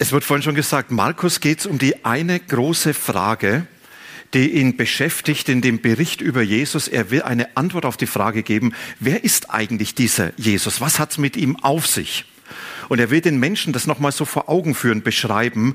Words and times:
Es 0.00 0.12
wird 0.12 0.22
vorhin 0.22 0.44
schon 0.44 0.54
gesagt, 0.54 0.92
Markus 0.92 1.40
geht 1.40 1.58
es 1.58 1.66
um 1.66 1.78
die 1.78 2.04
eine 2.04 2.38
große 2.38 2.94
Frage, 2.94 3.66
die 4.32 4.52
ihn 4.52 4.76
beschäftigt 4.76 5.48
in 5.48 5.60
dem 5.60 5.80
Bericht 5.80 6.20
über 6.20 6.40
Jesus. 6.40 6.86
Er 6.86 7.10
will 7.10 7.22
eine 7.22 7.56
Antwort 7.56 7.84
auf 7.84 7.96
die 7.96 8.06
Frage 8.06 8.44
geben, 8.44 8.74
wer 9.00 9.24
ist 9.24 9.50
eigentlich 9.50 9.96
dieser 9.96 10.30
Jesus? 10.36 10.80
Was 10.80 11.00
hat 11.00 11.10
es 11.10 11.18
mit 11.18 11.36
ihm 11.36 11.56
auf 11.56 11.88
sich? 11.88 12.26
Und 12.88 13.00
er 13.00 13.10
will 13.10 13.20
den 13.20 13.40
Menschen 13.40 13.72
das 13.72 13.88
nochmal 13.88 14.12
so 14.12 14.24
vor 14.24 14.48
Augen 14.48 14.76
führen, 14.76 15.02
beschreiben, 15.02 15.74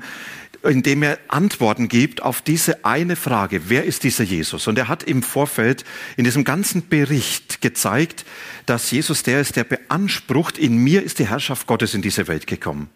indem 0.62 1.02
er 1.02 1.18
Antworten 1.28 1.88
gibt 1.88 2.22
auf 2.22 2.40
diese 2.40 2.82
eine 2.86 3.16
Frage, 3.16 3.68
wer 3.68 3.84
ist 3.84 4.04
dieser 4.04 4.24
Jesus? 4.24 4.66
Und 4.66 4.78
er 4.78 4.88
hat 4.88 5.02
im 5.02 5.22
Vorfeld 5.22 5.84
in 6.16 6.24
diesem 6.24 6.44
ganzen 6.44 6.88
Bericht 6.88 7.60
gezeigt, 7.60 8.24
dass 8.64 8.90
Jesus 8.90 9.22
der 9.22 9.42
ist, 9.42 9.56
der 9.56 9.64
beansprucht, 9.64 10.56
in 10.56 10.78
mir 10.78 11.02
ist 11.02 11.18
die 11.18 11.28
Herrschaft 11.28 11.66
Gottes 11.66 11.92
in 11.92 12.00
diese 12.00 12.26
Welt 12.26 12.46
gekommen 12.46 12.88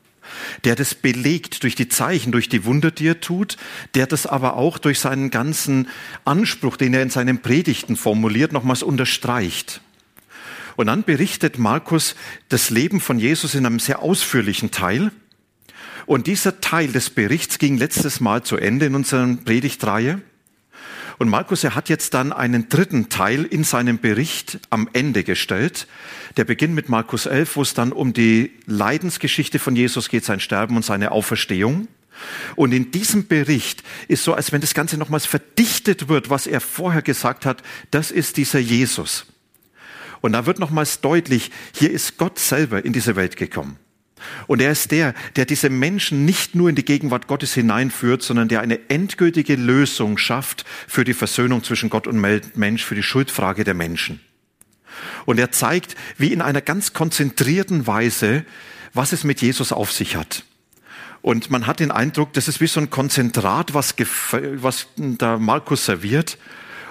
der 0.65 0.75
das 0.75 0.95
belegt 0.95 1.63
durch 1.63 1.75
die 1.75 1.89
Zeichen, 1.89 2.33
durch 2.33 2.49
die 2.49 2.65
Wunder, 2.65 2.91
die 2.91 3.09
er 3.09 3.21
tut, 3.21 3.57
der 3.95 4.07
das 4.07 4.27
aber 4.27 4.57
auch 4.57 4.79
durch 4.79 5.01
seinen 5.01 5.31
ganzen 5.31 5.89
Anspruch, 6.25 6.77
den 6.77 6.95
er 6.95 7.03
in 7.03 7.11
seinen 7.11 7.41
Predigten 7.43 7.97
formuliert, 7.97 8.53
nochmals 8.53 8.83
unterstreicht. 8.83 9.81
Und 10.77 10.87
dann 10.87 11.03
berichtet 11.03 11.59
Markus 11.59 12.15
das 12.49 12.71
Leben 12.71 13.01
von 13.01 13.19
Jesus 13.19 13.55
in 13.55 13.67
einem 13.67 13.81
sehr 13.81 14.01
ausführlichen 14.01 14.71
Teil. 14.71 15.11
Und 16.07 16.27
dieser 16.27 16.61
Teil 16.61 16.93
des 16.93 17.11
Berichts 17.11 17.59
ging 17.59 17.77
letztes 17.77 18.21
Mal 18.21 18.45
zu 18.45 18.57
Ende 18.57 18.87
in 18.87 18.95
unserer 18.95 19.27
Predigtreihe. 19.45 20.23
Und 21.19 21.29
Markus, 21.29 21.65
er 21.65 21.75
hat 21.75 21.89
jetzt 21.89 22.15
dann 22.15 22.33
einen 22.33 22.69
dritten 22.69 23.09
Teil 23.09 23.45
in 23.45 23.65
seinem 23.65 23.99
Bericht 23.99 24.61
am 24.71 24.89
Ende 24.93 25.25
gestellt. 25.25 25.89
Der 26.37 26.45
beginnt 26.45 26.75
mit 26.75 26.89
Markus 26.89 27.27
11, 27.27 27.57
wo 27.57 27.63
es 27.63 27.75
dann 27.75 27.93
um 27.93 28.13
die 28.13 28.53
Leidensgeschichte 28.67 29.59
von 29.59 29.75
Jesus 29.75 30.09
geht, 30.09 30.25
sein 30.25 30.39
Sterben 30.39 30.77
und 30.77 30.85
seine 30.85 31.11
Auferstehung. 31.11 31.89
Und 32.55 32.73
in 32.73 32.93
diesem 32.93 33.27
Bericht 33.27 33.83
ist 34.07 34.23
so, 34.23 34.35
als 34.35 34.53
wenn 34.53 34.61
das 34.61 34.75
Ganze 34.75 34.97
nochmals 34.97 35.27
verdichtet 35.27 36.09
wird, 36.09 36.31
was 36.31 36.47
er 36.47 36.61
vorher 36.61 37.03
gesagt 37.03 37.47
hat, 37.47 37.63
das 37.91 38.11
ist 38.11 38.37
dieser 38.37 38.61
Jesus. 38.61 39.27
Und 40.21 40.33
da 40.33 40.47
wird 40.47 40.59
nochmals 40.59 41.01
deutlich, 41.01 41.51
hier 41.75 41.91
ist 41.91 42.17
Gott 42.17 42.39
selber 42.39 42.85
in 42.85 42.93
diese 42.93 43.17
Welt 43.17 43.37
gekommen. 43.37 43.77
Und 44.47 44.61
er 44.61 44.73
ist 44.73 44.91
der, 44.91 45.15
der 45.37 45.45
diese 45.45 45.71
Menschen 45.71 46.25
nicht 46.25 46.55
nur 46.55 46.69
in 46.69 46.75
die 46.75 46.85
Gegenwart 46.85 47.27
Gottes 47.27 47.55
hineinführt, 47.55 48.23
sondern 48.23 48.49
der 48.49 48.61
eine 48.61 48.91
endgültige 48.91 49.57
Lösung 49.57 50.19
schafft 50.19 50.65
für 50.87 51.05
die 51.05 51.15
Versöhnung 51.15 51.65
zwischen 51.65 51.91
Gott 51.91 52.07
und 52.07 52.21
Mensch, 52.55 52.85
für 52.85 52.95
die 52.95 53.03
Schuldfrage 53.03 53.65
der 53.65 53.75
Menschen. 53.75 54.21
Und 55.27 55.39
er 55.39 55.53
zeigt, 55.53 55.97
wie 56.17 56.33
in 56.33 56.43
einer 56.43 56.61
ganz 56.61 56.93
konzentrierten 56.93 57.87
Weise, 57.87 58.45
was 58.95 59.13
es 59.13 59.25
mit 59.25 59.41
Jesus 59.41 59.73
auf 59.73 59.93
sich 59.93 60.17
hat. 60.17 60.45
Und 61.21 61.51
man 61.51 61.67
hat 61.67 61.81
den 61.81 61.91
Eindruck, 61.91 62.33
das 62.33 62.49
ist 62.49 62.61
wie 62.61 62.67
so 62.67 62.81
ein 62.81 62.91
Konzentrat, 62.91 63.75
was, 63.75 63.95
was 64.55 64.87
da 64.97 65.39
Markus 65.39 65.85
serviert. 65.85 66.39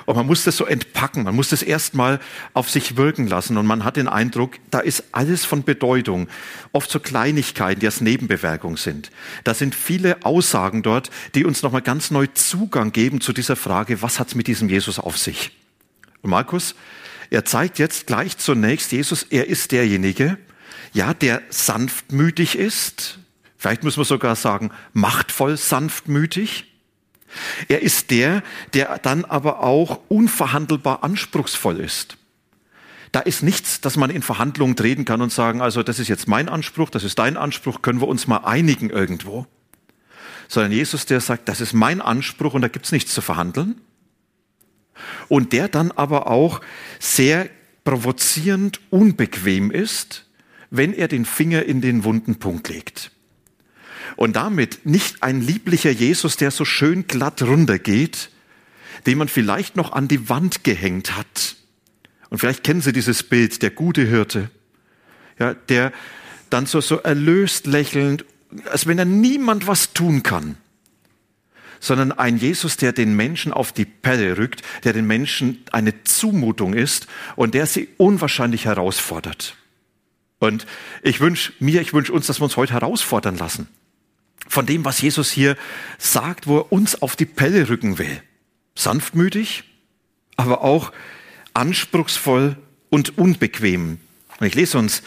Und 0.07 0.15
man 0.15 0.25
muss 0.25 0.45
das 0.45 0.55
so 0.55 0.65
entpacken, 0.65 1.23
man 1.23 1.35
muss 1.35 1.49
das 1.49 1.61
erstmal 1.61 2.21
auf 2.53 2.69
sich 2.69 2.95
wirken 2.95 3.27
lassen. 3.27 3.57
Und 3.57 3.65
man 3.65 3.83
hat 3.83 3.97
den 3.97 4.07
Eindruck, 4.07 4.55
da 4.71 4.79
ist 4.79 5.03
alles 5.11 5.43
von 5.43 5.65
Bedeutung. 5.65 6.29
Oft 6.71 6.89
so 6.89 7.01
Kleinigkeiten, 7.01 7.81
die 7.81 7.87
als 7.87 7.99
Nebenbewerkung 7.99 8.77
sind. 8.77 9.11
Da 9.43 9.53
sind 9.53 9.75
viele 9.75 10.23
Aussagen 10.23 10.81
dort, 10.81 11.09
die 11.35 11.43
uns 11.43 11.61
nochmal 11.61 11.81
ganz 11.81 12.09
neu 12.09 12.25
Zugang 12.27 12.93
geben 12.93 13.19
zu 13.19 13.33
dieser 13.33 13.57
Frage, 13.57 14.01
was 14.01 14.17
hat 14.17 14.29
es 14.29 14.35
mit 14.35 14.47
diesem 14.47 14.69
Jesus 14.69 14.97
auf 14.97 15.17
sich? 15.17 15.51
Und 16.21 16.29
Markus, 16.29 16.73
er 17.29 17.43
zeigt 17.43 17.77
jetzt 17.77 18.07
gleich 18.07 18.37
zunächst, 18.37 18.93
Jesus, 18.93 19.23
er 19.23 19.47
ist 19.47 19.73
derjenige, 19.73 20.37
ja, 20.93 21.13
der 21.13 21.41
sanftmütig 21.49 22.57
ist. 22.57 23.19
Vielleicht 23.57 23.83
muss 23.83 23.97
man 23.97 24.05
sogar 24.05 24.37
sagen, 24.37 24.71
machtvoll 24.93 25.57
sanftmütig. 25.57 26.63
Er 27.67 27.81
ist 27.81 28.11
der, 28.11 28.43
der 28.73 28.97
dann 28.99 29.25
aber 29.25 29.61
auch 29.61 29.99
unverhandelbar 30.07 31.03
anspruchsvoll 31.03 31.79
ist. 31.79 32.17
Da 33.11 33.21
ist 33.21 33.43
nichts, 33.43 33.81
dass 33.81 33.95
man 33.95 34.09
in 34.09 34.21
Verhandlungen 34.21 34.75
treten 34.75 35.05
kann 35.05 35.21
und 35.21 35.31
sagen, 35.31 35.61
also 35.61 35.83
das 35.83 35.99
ist 35.99 36.07
jetzt 36.07 36.27
mein 36.27 36.49
Anspruch, 36.49 36.89
das 36.89 37.03
ist 37.03 37.19
dein 37.19 37.37
Anspruch, 37.37 37.81
können 37.81 38.01
wir 38.01 38.07
uns 38.07 38.27
mal 38.27 38.37
einigen 38.39 38.89
irgendwo. 38.89 39.45
Sondern 40.47 40.71
Jesus, 40.71 41.05
der 41.05 41.19
sagt, 41.19 41.49
das 41.49 41.61
ist 41.61 41.73
mein 41.73 42.01
Anspruch 42.01 42.53
und 42.53 42.61
da 42.61 42.67
gibt's 42.67 42.91
nichts 42.91 43.13
zu 43.13 43.21
verhandeln. 43.21 43.81
Und 45.27 45.53
der 45.53 45.67
dann 45.67 45.91
aber 45.91 46.27
auch 46.27 46.61
sehr 46.99 47.49
provozierend 47.83 48.81
unbequem 48.89 49.71
ist, 49.71 50.25
wenn 50.69 50.93
er 50.93 51.07
den 51.07 51.25
Finger 51.25 51.63
in 51.63 51.81
den 51.81 52.03
wunden 52.03 52.37
Punkt 52.39 52.67
legt. 52.69 53.11
Und 54.15 54.35
damit 54.35 54.85
nicht 54.85 55.23
ein 55.23 55.41
lieblicher 55.41 55.91
Jesus, 55.91 56.37
der 56.37 56.51
so 56.51 56.65
schön 56.65 57.07
glatt 57.07 57.41
runtergeht, 57.41 58.29
den 59.05 59.17
man 59.17 59.27
vielleicht 59.27 59.75
noch 59.75 59.91
an 59.91 60.07
die 60.07 60.29
Wand 60.29 60.63
gehängt 60.63 61.15
hat. 61.15 61.55
Und 62.29 62.39
vielleicht 62.39 62.63
kennen 62.63 62.81
Sie 62.81 62.93
dieses 62.93 63.23
Bild, 63.23 63.61
der 63.61 63.69
gute 63.69 64.03
Hirte, 64.03 64.49
ja, 65.39 65.53
der 65.53 65.91
dann 66.49 66.65
so, 66.65 66.81
so 66.81 66.97
erlöst 66.97 67.67
lächelnd, 67.67 68.25
als 68.69 68.87
wenn 68.87 68.99
er 68.99 69.05
niemand 69.05 69.67
was 69.67 69.93
tun 69.93 70.23
kann, 70.23 70.57
sondern 71.79 72.11
ein 72.11 72.37
Jesus, 72.37 72.77
der 72.77 72.91
den 72.91 73.15
Menschen 73.15 73.53
auf 73.53 73.71
die 73.71 73.85
Pelle 73.85 74.37
rückt, 74.37 74.61
der 74.83 74.93
den 74.93 75.05
Menschen 75.05 75.63
eine 75.71 76.03
Zumutung 76.03 76.73
ist 76.73 77.07
und 77.35 77.53
der 77.53 77.65
sie 77.65 77.89
unwahrscheinlich 77.97 78.65
herausfordert. 78.65 79.55
Und 80.39 80.65
ich 81.01 81.19
wünsche 81.19 81.53
mir, 81.59 81.81
ich 81.81 81.93
wünsche 81.93 82.13
uns, 82.13 82.27
dass 82.27 82.39
wir 82.39 82.45
uns 82.45 82.57
heute 82.57 82.73
herausfordern 82.73 83.37
lassen 83.37 83.67
von 84.47 84.65
dem, 84.65 84.85
was 84.85 85.01
Jesus 85.01 85.31
hier 85.31 85.57
sagt, 85.97 86.47
wo 86.47 86.59
er 86.59 86.71
uns 86.71 87.01
auf 87.01 87.15
die 87.15 87.25
Pelle 87.25 87.69
rücken 87.69 87.97
will. 87.97 88.21
Sanftmütig, 88.75 89.63
aber 90.35 90.63
auch 90.63 90.91
anspruchsvoll 91.53 92.57
und 92.89 93.17
unbequem. 93.17 93.99
Und 94.39 94.47
ich 94.47 94.55
lese 94.55 94.77
uns 94.77 95.01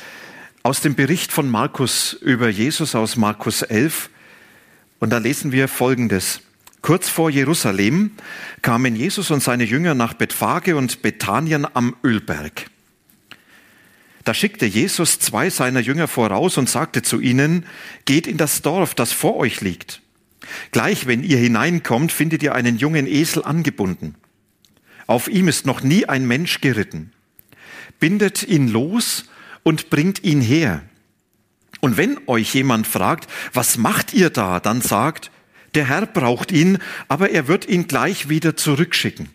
aus 0.63 0.81
dem 0.81 0.95
Bericht 0.95 1.33
von 1.33 1.49
Markus 1.49 2.13
über 2.13 2.49
Jesus 2.49 2.95
aus 2.95 3.17
Markus 3.17 3.63
11. 3.63 4.11
Und 4.99 5.11
da 5.11 5.19
lesen 5.19 5.53
wir 5.53 5.69
Folgendes. 5.69 6.43
Kurz 6.83 7.09
vor 7.09 7.31
Jerusalem 7.31 8.13
kamen 8.63 8.97
Jesus 8.97 9.31
und 9.31 9.43
seine 9.43 9.65
Jünger 9.65 9.95
nach 9.95 10.15
Bethphage 10.15 10.77
und 10.77 11.03
Bethanien 11.03 11.67
am 11.75 11.95
Ölberg. 12.03 12.67
Da 14.25 14.35
schickte 14.35 14.67
Jesus 14.67 15.19
zwei 15.19 15.49
seiner 15.49 15.81
Jünger 15.81 16.07
voraus 16.07 16.59
und 16.59 16.69
sagte 16.69 17.03
zu 17.03 17.21
ihnen, 17.21 17.65
geht 18.05 18.27
in 18.27 18.37
das 18.37 18.63
Dorf, 18.63 18.95
das 18.95 19.13
vor 19.13 19.37
euch 19.37 19.61
liegt. 19.61 20.03
Gleich 20.73 21.07
wenn 21.07 21.23
ihr 21.23 21.39
hineinkommt, 21.39 22.13
findet 22.13 22.43
ihr 22.43 22.55
einen 22.55 22.77
jungen 22.77 23.07
Esel 23.07 23.45
angebunden. 23.45 24.15
Auf 25.07 25.29
ihm 25.29 25.49
ist 25.49 25.67
noch 25.67 25.83
nie 25.83 26.07
ein 26.07 26.27
Mensch 26.27 26.61
geritten. 26.61 27.13
Bindet 27.99 28.43
ihn 28.43 28.69
los 28.69 29.25
und 29.63 29.91
bringt 29.91 30.23
ihn 30.23 30.41
her. 30.41 30.83
Und 31.81 31.97
wenn 31.97 32.19
euch 32.27 32.55
jemand 32.55 32.87
fragt, 32.87 33.29
was 33.53 33.79
macht 33.79 34.13
ihr 34.13 34.31
da, 34.31 34.61
dann 34.61 34.83
sagt, 34.83 35.31
der 35.75 35.87
Herr 35.87 36.07
braucht 36.07 36.53
ihn, 36.53 36.79
aber 37.09 37.31
er 37.31 37.49
wird 37.49 37.69
ihn 37.69 37.87
gleich 37.87 38.29
wieder 38.29 38.57
zurückschicken. 38.57 39.31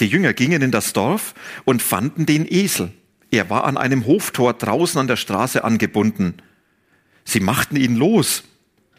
Die 0.00 0.06
Jünger 0.06 0.34
gingen 0.34 0.60
in 0.60 0.70
das 0.70 0.92
Dorf 0.92 1.34
und 1.64 1.80
fanden 1.80 2.26
den 2.26 2.46
Esel 2.46 2.92
er 3.30 3.50
war 3.50 3.64
an 3.64 3.76
einem 3.76 4.06
Hoftor 4.06 4.54
draußen 4.54 5.00
an 5.00 5.08
der 5.08 5.16
Straße 5.16 5.64
angebunden. 5.64 6.34
Sie 7.24 7.40
machten 7.40 7.76
ihn 7.76 7.96
los. 7.96 8.44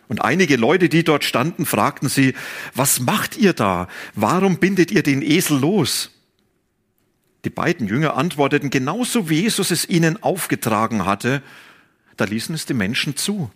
Und 0.09 0.23
einige 0.23 0.55
Leute, 0.55 0.89
die 0.89 1.03
dort 1.03 1.23
standen, 1.23 1.65
fragten 1.65 2.09
sie, 2.09 2.33
was 2.73 2.99
macht 2.99 3.37
ihr 3.37 3.53
da? 3.53 3.87
Warum 4.15 4.57
bindet 4.57 4.91
ihr 4.91 5.03
den 5.03 5.21
Esel 5.21 5.59
los? 5.59 6.11
Die 7.45 7.49
beiden 7.49 7.87
Jünger 7.87 8.15
antworteten 8.15 8.69
genauso, 8.69 9.29
wie 9.29 9.41
Jesus 9.41 9.71
es 9.71 9.87
ihnen 9.87 10.21
aufgetragen 10.21 11.05
hatte. 11.05 11.41
Da 12.15 12.25
ließen 12.25 12.55
es 12.55 12.65
die 12.65 12.73
Menschen 12.73 13.15
zu. 13.15 13.51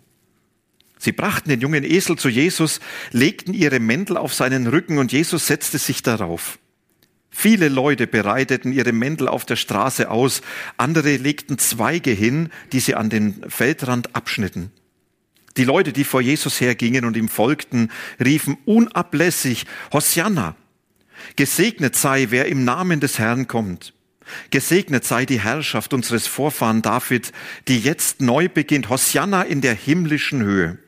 Sie 0.98 1.12
brachten 1.12 1.48
den 1.48 1.60
jungen 1.60 1.84
Esel 1.84 2.16
zu 2.16 2.28
Jesus, 2.28 2.80
legten 3.10 3.54
ihre 3.54 3.80
Mäntel 3.80 4.16
auf 4.16 4.34
seinen 4.34 4.68
Rücken 4.68 4.98
und 4.98 5.10
Jesus 5.10 5.48
setzte 5.48 5.78
sich 5.78 6.02
darauf. 6.02 6.58
Viele 7.34 7.70
Leute 7.70 8.06
bereiteten 8.06 8.72
ihre 8.72 8.92
Mäntel 8.92 9.26
auf 9.26 9.46
der 9.46 9.56
Straße 9.56 10.10
aus, 10.10 10.42
andere 10.76 11.16
legten 11.16 11.58
Zweige 11.58 12.10
hin, 12.10 12.50
die 12.72 12.80
sie 12.80 12.94
an 12.94 13.08
den 13.08 13.42
Feldrand 13.48 14.14
abschnitten. 14.14 14.70
Die 15.56 15.64
Leute, 15.64 15.92
die 15.92 16.04
vor 16.04 16.20
Jesus 16.20 16.60
hergingen 16.60 17.06
und 17.06 17.16
ihm 17.16 17.28
folgten, 17.28 17.90
riefen 18.22 18.58
unablässig, 18.66 19.64
Hosianna, 19.92 20.56
gesegnet 21.34 21.96
sei, 21.96 22.26
wer 22.28 22.46
im 22.46 22.64
Namen 22.64 23.00
des 23.00 23.18
Herrn 23.18 23.48
kommt. 23.48 23.94
Gesegnet 24.50 25.04
sei 25.04 25.24
die 25.24 25.40
Herrschaft 25.40 25.94
unseres 25.94 26.26
Vorfahren 26.26 26.82
David, 26.82 27.32
die 27.66 27.80
jetzt 27.80 28.20
neu 28.20 28.48
beginnt, 28.48 28.90
Hosianna 28.90 29.42
in 29.42 29.62
der 29.62 29.74
himmlischen 29.74 30.42
Höhe. 30.42 30.78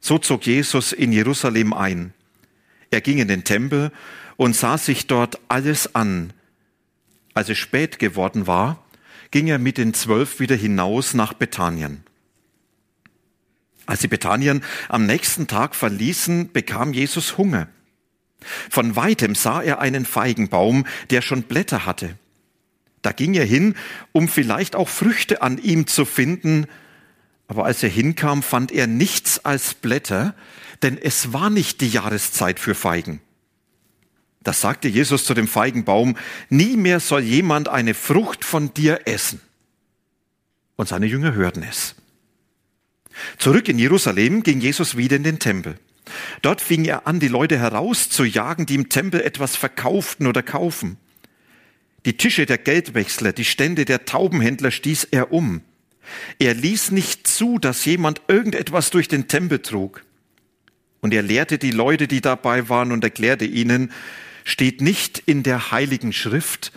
So 0.00 0.18
zog 0.18 0.46
Jesus 0.46 0.92
in 0.92 1.12
Jerusalem 1.12 1.72
ein. 1.72 2.12
Er 2.90 3.00
ging 3.00 3.18
in 3.18 3.28
den 3.28 3.44
Tempel 3.44 3.90
und 4.36 4.54
sah 4.56 4.78
sich 4.78 5.06
dort 5.06 5.38
alles 5.48 5.94
an. 5.94 6.32
Als 7.34 7.48
es 7.48 7.58
spät 7.58 7.98
geworden 7.98 8.46
war, 8.46 8.84
ging 9.30 9.48
er 9.48 9.58
mit 9.58 9.78
den 9.78 9.94
Zwölf 9.94 10.40
wieder 10.40 10.56
hinaus 10.56 11.14
nach 11.14 11.32
Bethanien. 11.32 12.04
Als 13.86 14.00
sie 14.00 14.08
Bethanien 14.08 14.62
am 14.88 15.06
nächsten 15.06 15.46
Tag 15.46 15.74
verließen, 15.74 16.52
bekam 16.52 16.92
Jesus 16.92 17.36
Hunger. 17.36 17.68
Von 18.70 18.96
weitem 18.96 19.34
sah 19.34 19.62
er 19.62 19.80
einen 19.80 20.04
Feigenbaum, 20.04 20.86
der 21.10 21.22
schon 21.22 21.42
Blätter 21.42 21.86
hatte. 21.86 22.16
Da 23.02 23.12
ging 23.12 23.34
er 23.34 23.44
hin, 23.44 23.74
um 24.12 24.28
vielleicht 24.28 24.76
auch 24.76 24.88
Früchte 24.88 25.42
an 25.42 25.58
ihm 25.58 25.86
zu 25.86 26.04
finden, 26.04 26.66
aber 27.46 27.66
als 27.66 27.82
er 27.82 27.90
hinkam, 27.90 28.42
fand 28.42 28.72
er 28.72 28.86
nichts 28.86 29.44
als 29.44 29.74
Blätter, 29.74 30.34
denn 30.82 30.96
es 30.96 31.32
war 31.32 31.50
nicht 31.50 31.82
die 31.82 31.90
Jahreszeit 31.90 32.58
für 32.58 32.74
Feigen. 32.74 33.20
Da 34.44 34.52
sagte 34.52 34.88
Jesus 34.88 35.24
zu 35.24 35.34
dem 35.34 35.48
Feigenbaum, 35.48 36.16
nie 36.50 36.76
mehr 36.76 37.00
soll 37.00 37.22
jemand 37.22 37.68
eine 37.68 37.94
Frucht 37.94 38.44
von 38.44 38.72
dir 38.74 39.00
essen. 39.06 39.40
Und 40.76 40.88
seine 40.88 41.06
Jünger 41.06 41.32
hörten 41.32 41.62
es. 41.62 41.94
Zurück 43.38 43.68
in 43.68 43.78
Jerusalem 43.78 44.42
ging 44.42 44.60
Jesus 44.60 44.96
wieder 44.96 45.16
in 45.16 45.22
den 45.22 45.38
Tempel. 45.38 45.78
Dort 46.42 46.60
fing 46.60 46.84
er 46.84 47.06
an, 47.06 47.20
die 47.20 47.28
Leute 47.28 47.58
herauszujagen, 47.58 48.66
die 48.66 48.74
im 48.74 48.90
Tempel 48.90 49.22
etwas 49.22 49.56
verkauften 49.56 50.26
oder 50.26 50.42
kaufen. 50.42 50.98
Die 52.04 52.18
Tische 52.18 52.44
der 52.44 52.58
Geldwechsler, 52.58 53.32
die 53.32 53.46
Stände 53.46 53.86
der 53.86 54.04
Taubenhändler 54.04 54.70
stieß 54.70 55.04
er 55.10 55.32
um. 55.32 55.62
Er 56.38 56.52
ließ 56.52 56.90
nicht 56.90 57.26
zu, 57.26 57.58
dass 57.58 57.86
jemand 57.86 58.20
irgendetwas 58.28 58.90
durch 58.90 59.08
den 59.08 59.26
Tempel 59.26 59.60
trug. 59.60 60.04
Und 61.00 61.14
er 61.14 61.22
lehrte 61.22 61.56
die 61.56 61.70
Leute, 61.70 62.08
die 62.08 62.20
dabei 62.20 62.68
waren, 62.68 62.92
und 62.92 63.04
erklärte 63.04 63.46
ihnen, 63.46 63.90
steht 64.44 64.80
nicht 64.80 65.18
in 65.18 65.42
der 65.42 65.72
heiligen 65.72 66.12
Schrift, 66.12 66.72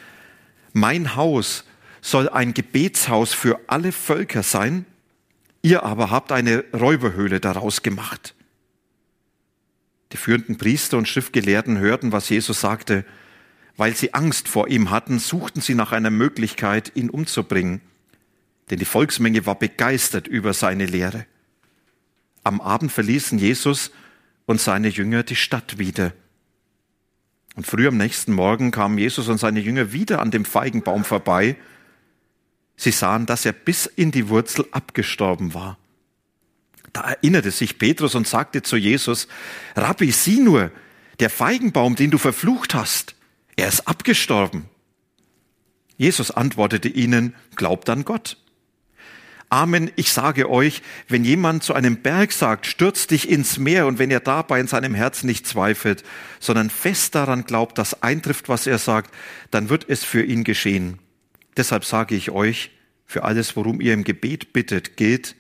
mein 0.73 1.15
Haus 1.15 1.65
soll 2.01 2.29
ein 2.29 2.53
Gebetshaus 2.53 3.33
für 3.33 3.59
alle 3.67 3.91
Völker 3.91 4.43
sein? 4.43 4.85
Ihr 5.61 5.83
aber 5.83 6.11
habt 6.11 6.31
eine 6.31 6.63
Räuberhöhle 6.73 7.39
daraus 7.39 7.83
gemacht. 7.83 8.35
Die 10.13 10.17
führenden 10.17 10.57
Priester 10.57 10.97
und 10.97 11.07
Schriftgelehrten 11.07 11.79
hörten, 11.79 12.11
was 12.11 12.29
Jesus 12.29 12.61
sagte. 12.61 13.03
Weil 13.75 13.95
sie 13.95 14.13
Angst 14.13 14.47
vor 14.47 14.69
ihm 14.69 14.89
hatten, 14.89 15.19
suchten 15.19 15.61
sie 15.61 15.75
nach 15.75 15.91
einer 15.91 16.09
Möglichkeit, 16.09 16.93
ihn 16.95 17.09
umzubringen. 17.09 17.81
Denn 18.69 18.79
die 18.79 18.85
Volksmenge 18.85 19.45
war 19.45 19.55
begeistert 19.55 20.27
über 20.27 20.53
seine 20.53 20.85
Lehre. 20.85 21.25
Am 22.43 22.61
Abend 22.61 22.91
verließen 22.91 23.37
Jesus 23.37 23.91
und 24.45 24.61
seine 24.61 24.87
Jünger 24.87 25.23
die 25.23 25.35
Stadt 25.35 25.77
wieder. 25.77 26.13
Und 27.57 27.67
früh 27.67 27.87
am 27.87 27.97
nächsten 27.97 28.31
Morgen 28.31 28.71
kamen 28.71 28.97
Jesus 28.97 29.27
und 29.27 29.39
seine 29.39 29.59
Jünger 29.59 29.91
wieder 29.91 30.21
an 30.21 30.31
dem 30.31 30.45
Feigenbaum 30.45 31.03
vorbei 31.03 31.57
Sie 32.77 32.91
sahen, 32.91 33.25
dass 33.25 33.43
er 33.43 33.53
bis 33.53 33.87
in 33.87 34.11
die 34.11 34.29
Wurzel 34.29 34.65
abgestorben 34.71 35.55
war. 35.55 35.77
Da 36.93 37.01
erinnerte 37.01 37.51
sich 37.51 37.79
Petrus 37.79 38.15
und 38.15 38.27
sagte 38.27 38.61
zu 38.61 38.77
Jesus, 38.77 39.27
Rabbi, 39.75 40.11
sieh 40.11 40.39
nur, 40.39 40.71
der 41.19 41.31
Feigenbaum, 41.31 41.95
den 41.95 42.11
du 42.11 42.19
verflucht 42.19 42.75
hast, 42.75 43.15
er 43.55 43.67
ist 43.67 43.87
abgestorben. 43.87 44.65
Jesus 45.97 46.29
antwortete 46.29 46.87
ihnen, 46.87 47.35
glaubt 47.55 47.89
an 47.89 48.05
Gott. 48.05 48.37
Amen, 49.49 49.91
ich 49.95 50.11
sage 50.11 50.49
euch, 50.49 50.81
wenn 51.07 51.23
jemand 51.23 51.63
zu 51.63 51.73
einem 51.73 51.97
Berg 51.97 52.33
sagt, 52.33 52.65
stürz 52.65 53.07
dich 53.07 53.29
ins 53.29 53.57
Meer, 53.57 53.87
und 53.87 53.97
wenn 53.97 54.11
er 54.11 54.19
dabei 54.19 54.59
in 54.59 54.67
seinem 54.67 54.93
Herzen 54.93 55.27
nicht 55.27 55.47
zweifelt, 55.47 56.03
sondern 56.41 56.69
fest 56.69 57.15
daran 57.15 57.45
glaubt, 57.45 57.77
dass 57.77 58.03
eintrifft, 58.03 58.49
was 58.49 58.67
er 58.67 58.77
sagt, 58.77 59.13
dann 59.49 59.69
wird 59.69 59.85
es 59.87 60.03
für 60.03 60.21
ihn 60.23 60.43
geschehen. 60.43 60.99
Deshalb 61.55 61.85
sage 61.85 62.15
ich 62.15 62.31
euch, 62.31 62.71
für 63.05 63.23
alles, 63.23 63.55
worum 63.55 63.79
ihr 63.79 63.93
im 63.93 64.03
Gebet 64.03 64.51
bittet, 64.51 64.97
gilt, 64.97 65.35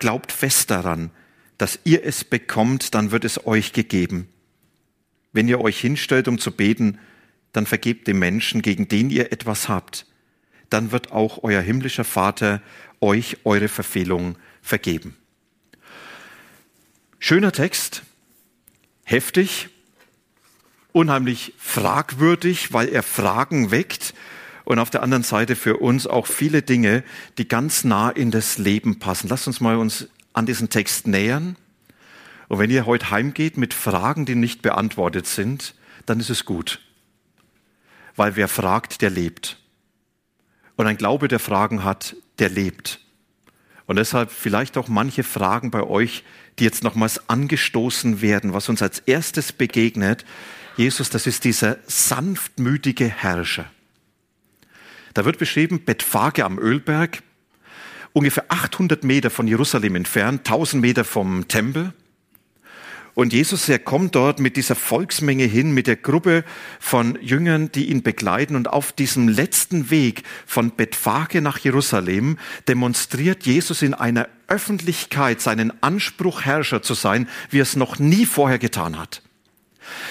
glaubt 0.00 0.32
fest 0.32 0.70
daran, 0.70 1.10
dass 1.56 1.78
ihr 1.84 2.04
es 2.04 2.24
bekommt, 2.24 2.94
dann 2.94 3.12
wird 3.12 3.24
es 3.24 3.46
euch 3.46 3.72
gegeben. 3.72 4.28
Wenn 5.32 5.46
ihr 5.46 5.60
euch 5.60 5.80
hinstellt, 5.80 6.26
um 6.26 6.38
zu 6.38 6.50
beten, 6.50 6.98
dann 7.52 7.64
vergebt 7.64 8.08
dem 8.08 8.18
Menschen, 8.18 8.60
gegen 8.60 8.88
den 8.88 9.08
ihr 9.08 9.32
etwas 9.32 9.68
habt. 9.68 10.04
Dann 10.70 10.92
wird 10.92 11.12
auch 11.12 11.42
euer 11.42 11.60
himmlischer 11.60 12.04
Vater 12.04 12.62
euch 13.00 13.38
eure 13.44 13.68
Verfehlungen 13.68 14.36
vergeben. 14.62 15.16
Schöner 17.18 17.52
Text, 17.52 18.02
heftig, 19.04 19.68
unheimlich 20.92 21.54
fragwürdig, 21.58 22.72
weil 22.72 22.88
er 22.88 23.02
Fragen 23.02 23.70
weckt, 23.70 24.14
und 24.66 24.80
auf 24.80 24.90
der 24.90 25.04
anderen 25.04 25.22
Seite 25.22 25.54
für 25.54 25.76
uns 25.76 26.08
auch 26.08 26.26
viele 26.26 26.60
Dinge, 26.60 27.04
die 27.38 27.46
ganz 27.46 27.84
nah 27.84 28.10
in 28.10 28.32
das 28.32 28.58
Leben 28.58 28.98
passen. 28.98 29.28
Lasst 29.28 29.46
uns 29.46 29.60
mal 29.60 29.76
uns 29.76 30.08
an 30.32 30.44
diesen 30.44 30.68
Text 30.70 31.06
nähern. 31.06 31.56
Und 32.48 32.58
wenn 32.58 32.70
ihr 32.70 32.84
heute 32.84 33.12
heimgeht 33.12 33.56
mit 33.56 33.72
Fragen, 33.72 34.26
die 34.26 34.34
nicht 34.34 34.62
beantwortet 34.62 35.28
sind, 35.28 35.76
dann 36.04 36.18
ist 36.18 36.30
es 36.30 36.44
gut. 36.44 36.80
Weil 38.16 38.34
wer 38.34 38.48
fragt, 38.48 39.02
der 39.02 39.10
lebt. 39.10 39.56
Und 40.76 40.86
ein 40.86 40.96
Glaube, 40.96 41.28
der 41.28 41.38
Fragen 41.38 41.84
hat, 41.84 42.16
der 42.38 42.50
lebt. 42.50 43.00
Und 43.86 43.96
deshalb 43.96 44.30
vielleicht 44.30 44.76
auch 44.76 44.88
manche 44.88 45.22
Fragen 45.22 45.70
bei 45.70 45.82
euch, 45.82 46.24
die 46.58 46.64
jetzt 46.64 46.82
nochmals 46.82 47.28
angestoßen 47.28 48.20
werden, 48.20 48.52
was 48.52 48.68
uns 48.68 48.82
als 48.82 48.98
erstes 49.00 49.52
begegnet. 49.52 50.24
Jesus, 50.76 51.10
das 51.10 51.26
ist 51.26 51.44
dieser 51.44 51.78
sanftmütige 51.86 53.08
Herrscher. 53.08 53.70
Da 55.14 55.24
wird 55.24 55.38
beschrieben, 55.38 55.84
Bethphage 55.84 56.44
am 56.44 56.58
Ölberg, 56.58 57.22
ungefähr 58.12 58.44
800 58.48 59.04
Meter 59.04 59.30
von 59.30 59.46
Jerusalem 59.46 59.94
entfernt, 59.94 60.40
1000 60.40 60.82
Meter 60.82 61.04
vom 61.04 61.48
Tempel. 61.48 61.94
Und 63.16 63.32
Jesus, 63.32 63.66
er 63.70 63.78
kommt 63.78 64.14
dort 64.14 64.40
mit 64.40 64.58
dieser 64.58 64.74
Volksmenge 64.74 65.44
hin, 65.44 65.72
mit 65.72 65.86
der 65.86 65.96
Gruppe 65.96 66.44
von 66.78 67.18
Jüngern, 67.22 67.72
die 67.72 67.86
ihn 67.86 68.02
begleiten. 68.02 68.56
Und 68.56 68.68
auf 68.68 68.92
diesem 68.92 69.26
letzten 69.26 69.88
Weg 69.88 70.22
von 70.44 70.72
Bethphage 70.72 71.40
nach 71.40 71.56
Jerusalem 71.56 72.36
demonstriert 72.68 73.46
Jesus 73.46 73.80
in 73.80 73.94
einer 73.94 74.28
Öffentlichkeit 74.48 75.40
seinen 75.40 75.82
Anspruch, 75.82 76.42
Herrscher 76.42 76.82
zu 76.82 76.92
sein, 76.92 77.26
wie 77.48 77.60
er 77.60 77.62
es 77.62 77.74
noch 77.74 77.98
nie 77.98 78.26
vorher 78.26 78.58
getan 78.58 78.98
hat. 78.98 79.22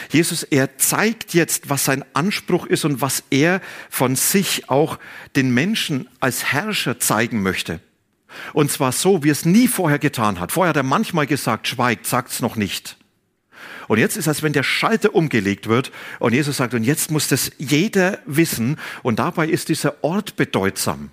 Jesus, 0.09 0.41
er 0.41 0.79
zeigt 0.79 1.35
jetzt, 1.35 1.69
was 1.69 1.85
sein 1.85 2.03
Anspruch 2.13 2.65
ist 2.65 2.85
und 2.85 3.01
was 3.01 3.23
er 3.29 3.61
von 3.91 4.15
sich 4.15 4.67
auch 4.67 4.97
den 5.35 5.53
Menschen 5.53 6.09
als 6.21 6.45
Herrscher 6.45 6.99
zeigen 6.99 7.43
möchte. 7.43 7.81
Und 8.53 8.71
zwar 8.71 8.91
so, 8.91 9.23
wie 9.23 9.29
es 9.29 9.45
nie 9.45 9.67
vorher 9.67 9.99
getan 9.99 10.39
hat. 10.39 10.51
Vorher 10.51 10.69
hat 10.69 10.77
er 10.77 10.83
manchmal 10.83 11.27
gesagt, 11.27 11.67
schweigt, 11.67 12.05
sagt's 12.05 12.41
noch 12.41 12.55
nicht. 12.55 12.97
Und 13.87 13.99
jetzt 13.99 14.17
ist 14.17 14.23
es, 14.23 14.27
als 14.27 14.43
wenn 14.43 14.53
der 14.53 14.63
Schalter 14.63 15.13
umgelegt 15.13 15.67
wird 15.67 15.91
und 16.19 16.33
Jesus 16.33 16.57
sagt, 16.57 16.73
und 16.73 16.83
jetzt 16.83 17.11
muss 17.11 17.27
das 17.27 17.51
jeder 17.57 18.19
wissen. 18.25 18.77
Und 19.03 19.19
dabei 19.19 19.47
ist 19.47 19.69
dieser 19.69 20.03
Ort 20.03 20.35
bedeutsam. 20.35 21.11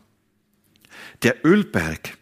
Der 1.22 1.44
Ölberg. 1.44 2.16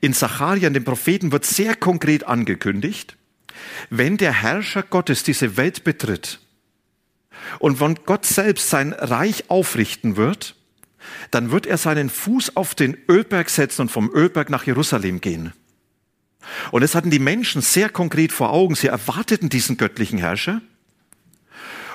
In 0.00 0.12
Sacharien, 0.12 0.74
dem 0.74 0.84
Propheten, 0.84 1.32
wird 1.32 1.44
sehr 1.44 1.74
konkret 1.74 2.24
angekündigt. 2.24 3.16
Wenn 3.90 4.16
der 4.16 4.32
Herrscher 4.32 4.82
Gottes 4.82 5.22
diese 5.22 5.56
Welt 5.56 5.84
betritt 5.84 6.40
und 7.58 7.80
wenn 7.80 7.96
Gott 8.06 8.24
selbst 8.24 8.70
sein 8.70 8.92
Reich 8.92 9.44
aufrichten 9.48 10.16
wird, 10.16 10.54
dann 11.30 11.50
wird 11.50 11.66
er 11.66 11.78
seinen 11.78 12.10
Fuß 12.10 12.56
auf 12.56 12.74
den 12.74 12.96
Ölberg 13.08 13.50
setzen 13.50 13.82
und 13.82 13.90
vom 13.90 14.10
Ölberg 14.12 14.50
nach 14.50 14.64
Jerusalem 14.64 15.20
gehen. 15.20 15.52
Und 16.70 16.82
das 16.82 16.94
hatten 16.94 17.10
die 17.10 17.18
Menschen 17.18 17.62
sehr 17.62 17.88
konkret 17.88 18.32
vor 18.32 18.50
Augen. 18.50 18.74
Sie 18.74 18.86
erwarteten 18.86 19.48
diesen 19.48 19.76
göttlichen 19.76 20.18
Herrscher. 20.18 20.60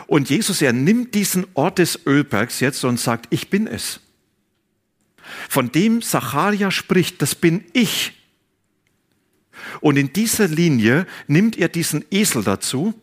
Und 0.07 0.29
Jesus, 0.29 0.61
er 0.61 0.73
nimmt 0.73 1.15
diesen 1.15 1.47
Ort 1.53 1.79
des 1.79 2.05
Ölbergs 2.05 2.59
jetzt 2.59 2.83
und 2.83 2.99
sagt, 2.99 3.27
ich 3.29 3.49
bin 3.49 3.67
es. 3.67 3.99
Von 5.49 5.71
dem 5.71 6.01
Zacharia 6.01 6.71
spricht, 6.71 7.21
das 7.21 7.35
bin 7.35 7.63
ich. 7.73 8.13
Und 9.79 9.97
in 9.97 10.11
dieser 10.13 10.47
Linie 10.47 11.07
nimmt 11.27 11.57
er 11.57 11.69
diesen 11.69 12.03
Esel 12.11 12.43
dazu, 12.43 12.93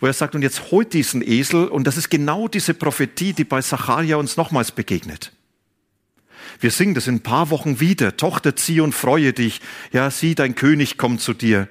wo 0.00 0.06
er 0.06 0.12
sagt, 0.12 0.34
und 0.34 0.42
jetzt 0.42 0.70
holt 0.70 0.92
diesen 0.92 1.22
Esel, 1.22 1.68
und 1.68 1.86
das 1.86 1.96
ist 1.96 2.10
genau 2.10 2.48
diese 2.48 2.74
Prophetie, 2.74 3.32
die 3.32 3.44
bei 3.44 3.62
Zacharia 3.62 4.16
uns 4.16 4.36
nochmals 4.36 4.72
begegnet. 4.72 5.32
Wir 6.60 6.70
singen 6.70 6.94
das 6.94 7.06
in 7.06 7.16
ein 7.16 7.22
paar 7.22 7.50
Wochen 7.50 7.80
wieder. 7.80 8.16
Tochter, 8.16 8.54
zieh 8.56 8.80
und 8.80 8.94
freue 8.94 9.32
dich. 9.32 9.60
Ja, 9.92 10.10
sieh, 10.10 10.34
dein 10.34 10.54
König 10.54 10.98
kommt 10.98 11.20
zu 11.20 11.34
dir. 11.34 11.68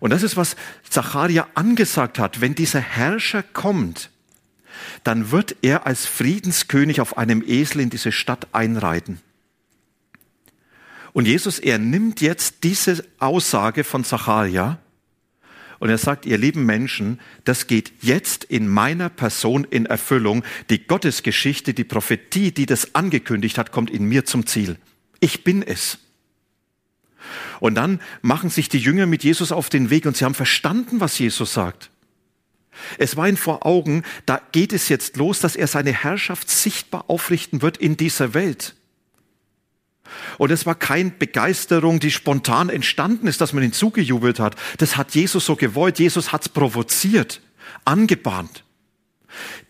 Und 0.00 0.10
das 0.10 0.22
ist, 0.22 0.36
was 0.36 0.56
Zacharia 0.88 1.48
angesagt 1.54 2.18
hat. 2.18 2.40
Wenn 2.40 2.54
dieser 2.54 2.80
Herrscher 2.80 3.42
kommt, 3.42 4.10
dann 5.02 5.30
wird 5.30 5.56
er 5.62 5.86
als 5.86 6.06
Friedenskönig 6.06 7.00
auf 7.00 7.18
einem 7.18 7.42
Esel 7.44 7.80
in 7.80 7.90
diese 7.90 8.12
Stadt 8.12 8.46
einreiten. 8.52 9.20
Und 11.12 11.26
Jesus, 11.26 11.58
er 11.58 11.78
nimmt 11.78 12.20
jetzt 12.20 12.62
diese 12.62 13.04
Aussage 13.18 13.82
von 13.82 14.04
Zacharia 14.04 14.78
und 15.78 15.90
er 15.90 15.98
sagt, 15.98 16.26
ihr 16.26 16.38
lieben 16.38 16.66
Menschen, 16.66 17.20
das 17.44 17.66
geht 17.66 17.92
jetzt 18.00 18.44
in 18.44 18.68
meiner 18.68 19.08
Person 19.08 19.64
in 19.68 19.86
Erfüllung. 19.86 20.44
Die 20.70 20.86
Gottesgeschichte, 20.86 21.74
die 21.74 21.84
Prophetie, 21.84 22.50
die 22.52 22.66
das 22.66 22.94
angekündigt 22.94 23.58
hat, 23.58 23.70
kommt 23.70 23.90
in 23.90 24.04
mir 24.04 24.24
zum 24.24 24.46
Ziel. 24.46 24.76
Ich 25.20 25.44
bin 25.44 25.62
es. 25.62 25.98
Und 27.60 27.74
dann 27.74 28.00
machen 28.22 28.50
sich 28.50 28.68
die 28.68 28.78
Jünger 28.78 29.06
mit 29.06 29.24
Jesus 29.24 29.52
auf 29.52 29.68
den 29.68 29.90
Weg 29.90 30.06
und 30.06 30.16
sie 30.16 30.24
haben 30.24 30.34
verstanden, 30.34 31.00
was 31.00 31.18
Jesus 31.18 31.52
sagt. 31.52 31.90
Es 32.96 33.16
war 33.16 33.28
ihnen 33.28 33.36
vor 33.36 33.66
Augen, 33.66 34.04
da 34.24 34.40
geht 34.52 34.72
es 34.72 34.88
jetzt 34.88 35.16
los, 35.16 35.40
dass 35.40 35.56
er 35.56 35.66
seine 35.66 35.92
Herrschaft 35.92 36.48
sichtbar 36.48 37.04
aufrichten 37.08 37.60
wird 37.60 37.76
in 37.76 37.96
dieser 37.96 38.34
Welt. 38.34 38.74
Und 40.38 40.50
es 40.50 40.66
war 40.66 40.74
keine 40.74 41.10
Begeisterung, 41.10 42.00
die 42.00 42.10
spontan 42.10 42.68
entstanden 42.68 43.26
ist, 43.26 43.40
dass 43.40 43.52
man 43.52 43.62
ihn 43.62 43.72
zugejubelt 43.72 44.40
hat. 44.40 44.56
Das 44.78 44.96
hat 44.96 45.14
Jesus 45.14 45.46
so 45.46 45.56
gewollt. 45.56 45.98
Jesus 45.98 46.32
hat's 46.32 46.48
provoziert, 46.48 47.40
angebahnt. 47.84 48.64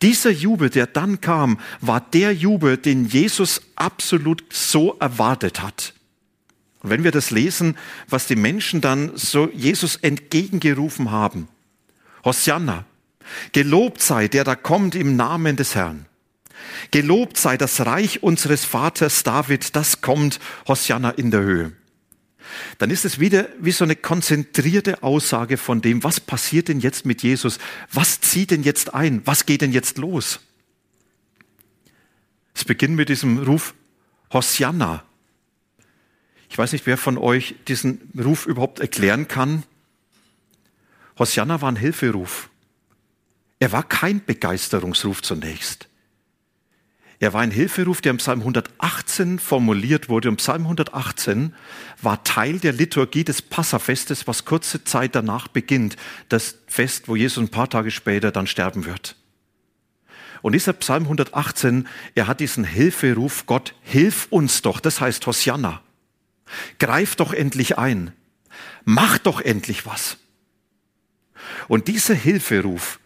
Dieser 0.02 0.30
Jubel, 0.30 0.70
der 0.70 0.86
dann 0.86 1.20
kam, 1.20 1.58
war 1.80 2.00
der 2.00 2.32
Jubel, 2.32 2.76
den 2.76 3.06
Jesus 3.06 3.62
absolut 3.76 4.44
so 4.50 4.96
erwartet 5.00 5.60
hat. 5.60 5.94
Und 6.80 6.90
wenn 6.90 7.04
wir 7.04 7.10
das 7.10 7.30
lesen, 7.30 7.76
was 8.08 8.26
die 8.26 8.36
Menschen 8.36 8.80
dann 8.80 9.16
so 9.16 9.50
Jesus 9.52 9.96
entgegengerufen 9.96 11.10
haben, 11.10 11.48
Hosianna, 12.24 12.84
gelobt 13.52 14.00
sei 14.00 14.28
der 14.28 14.44
da 14.44 14.54
kommt 14.54 14.94
im 14.94 15.16
Namen 15.16 15.56
des 15.56 15.74
Herrn. 15.74 16.06
Gelobt 16.90 17.36
sei 17.36 17.56
das 17.56 17.84
Reich 17.84 18.22
unseres 18.22 18.64
Vaters 18.64 19.22
David, 19.22 19.76
das 19.76 20.00
kommt, 20.00 20.40
Hosianna 20.66 21.10
in 21.10 21.30
der 21.30 21.40
Höhe. 21.40 21.72
Dann 22.78 22.90
ist 22.90 23.04
es 23.04 23.18
wieder 23.18 23.48
wie 23.58 23.72
so 23.72 23.84
eine 23.84 23.96
konzentrierte 23.96 25.02
Aussage 25.02 25.56
von 25.56 25.80
dem, 25.80 26.02
was 26.04 26.20
passiert 26.20 26.68
denn 26.68 26.80
jetzt 26.80 27.04
mit 27.04 27.22
Jesus? 27.22 27.58
Was 27.92 28.20
zieht 28.20 28.50
denn 28.50 28.62
jetzt 28.62 28.94
ein? 28.94 29.22
Was 29.26 29.46
geht 29.46 29.60
denn 29.60 29.72
jetzt 29.72 29.98
los? 29.98 30.40
Es 32.54 32.64
beginnt 32.64 32.96
mit 32.96 33.08
diesem 33.08 33.38
Ruf 33.38 33.74
Hosianna. 34.32 35.04
Ich 36.50 36.56
weiß 36.56 36.72
nicht, 36.72 36.86
wer 36.86 36.96
von 36.96 37.18
euch 37.18 37.54
diesen 37.68 38.10
Ruf 38.18 38.46
überhaupt 38.46 38.80
erklären 38.80 39.28
kann. 39.28 39.64
Hosianna 41.18 41.60
war 41.60 41.70
ein 41.70 41.76
Hilferuf. 41.76 42.48
Er 43.60 43.72
war 43.72 43.82
kein 43.82 44.24
Begeisterungsruf 44.24 45.22
zunächst. 45.22 45.87
Er 47.20 47.32
war 47.32 47.40
ein 47.40 47.50
Hilferuf, 47.50 48.00
der 48.00 48.10
im 48.10 48.18
Psalm 48.18 48.40
118 48.40 49.40
formuliert 49.40 50.08
wurde. 50.08 50.28
Und 50.28 50.36
Psalm 50.36 50.62
118 50.62 51.52
war 52.00 52.22
Teil 52.22 52.60
der 52.60 52.72
Liturgie 52.72 53.24
des 53.24 53.42
Passafestes, 53.42 54.28
was 54.28 54.44
kurze 54.44 54.84
Zeit 54.84 55.16
danach 55.16 55.48
beginnt. 55.48 55.96
Das 56.28 56.58
Fest, 56.68 57.08
wo 57.08 57.16
Jesus 57.16 57.42
ein 57.42 57.48
paar 57.48 57.68
Tage 57.68 57.90
später 57.90 58.30
dann 58.30 58.46
sterben 58.46 58.84
wird. 58.84 59.16
Und 60.42 60.52
dieser 60.52 60.72
Psalm 60.74 61.04
118, 61.04 61.88
er 62.14 62.28
hat 62.28 62.38
diesen 62.38 62.62
Hilferuf, 62.62 63.46
Gott, 63.46 63.74
hilf 63.82 64.28
uns 64.30 64.62
doch. 64.62 64.78
Das 64.78 65.00
heißt 65.00 65.26
Hosianna. 65.26 65.82
Greif 66.78 67.16
doch 67.16 67.32
endlich 67.32 67.78
ein. 67.78 68.12
Mach 68.84 69.18
doch 69.18 69.40
endlich 69.40 69.86
was. 69.86 70.18
Und 71.66 71.88
dieser 71.88 72.14
Hilferuf, 72.14 73.00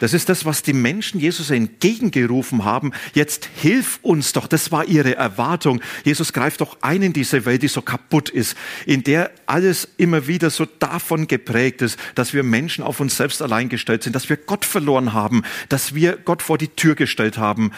das 0.00 0.12
ist 0.12 0.28
das, 0.28 0.44
was 0.44 0.62
die 0.62 0.72
Menschen 0.72 1.20
Jesus 1.20 1.50
entgegengerufen 1.50 2.64
haben. 2.64 2.92
Jetzt 3.14 3.48
hilf 3.56 3.98
uns 4.02 4.32
doch. 4.32 4.46
Das 4.46 4.70
war 4.72 4.84
ihre 4.84 5.16
Erwartung. 5.16 5.80
Jesus 6.04 6.32
greift 6.32 6.60
doch 6.60 6.78
ein 6.82 7.02
in 7.02 7.12
diese 7.12 7.44
Welt, 7.44 7.62
die 7.62 7.68
so 7.68 7.82
kaputt 7.82 8.28
ist, 8.28 8.56
in 8.86 9.02
der 9.02 9.30
alles 9.46 9.88
immer 9.96 10.26
wieder 10.26 10.50
so 10.50 10.66
davon 10.66 11.26
geprägt 11.26 11.82
ist, 11.82 11.98
dass 12.14 12.32
wir 12.32 12.42
Menschen 12.42 12.84
auf 12.84 13.00
uns 13.00 13.16
selbst 13.16 13.42
allein 13.42 13.68
gestellt 13.68 14.02
sind, 14.02 14.14
dass 14.14 14.28
wir 14.28 14.36
Gott 14.36 14.64
verloren 14.64 15.12
haben, 15.12 15.42
dass 15.68 15.94
wir 15.94 16.16
Gott 16.16 16.42
vor 16.42 16.58
die 16.58 16.68
Tür 16.68 16.94
gestellt 16.94 17.38
haben. 17.38 17.72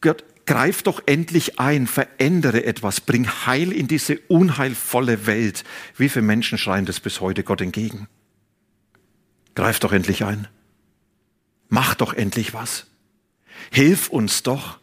Gott, 0.00 0.24
greif 0.46 0.82
doch 0.82 1.02
endlich 1.06 1.58
ein, 1.58 1.86
verändere 1.86 2.64
etwas, 2.64 3.00
bring 3.00 3.28
Heil 3.28 3.72
in 3.72 3.88
diese 3.88 4.18
unheilvolle 4.28 5.26
Welt. 5.26 5.64
Wie 5.96 6.08
viele 6.08 6.24
Menschen 6.24 6.58
schreien 6.58 6.86
das 6.86 7.00
bis 7.00 7.20
heute 7.20 7.42
Gott 7.42 7.60
entgegen? 7.60 8.08
Greif 9.54 9.80
doch 9.80 9.92
endlich 9.92 10.24
ein. 10.24 10.48
Mach 11.68 11.94
doch 11.94 12.12
endlich 12.12 12.54
was. 12.54 12.86
Hilf 13.70 14.08
uns 14.08 14.42
doch. 14.42 14.78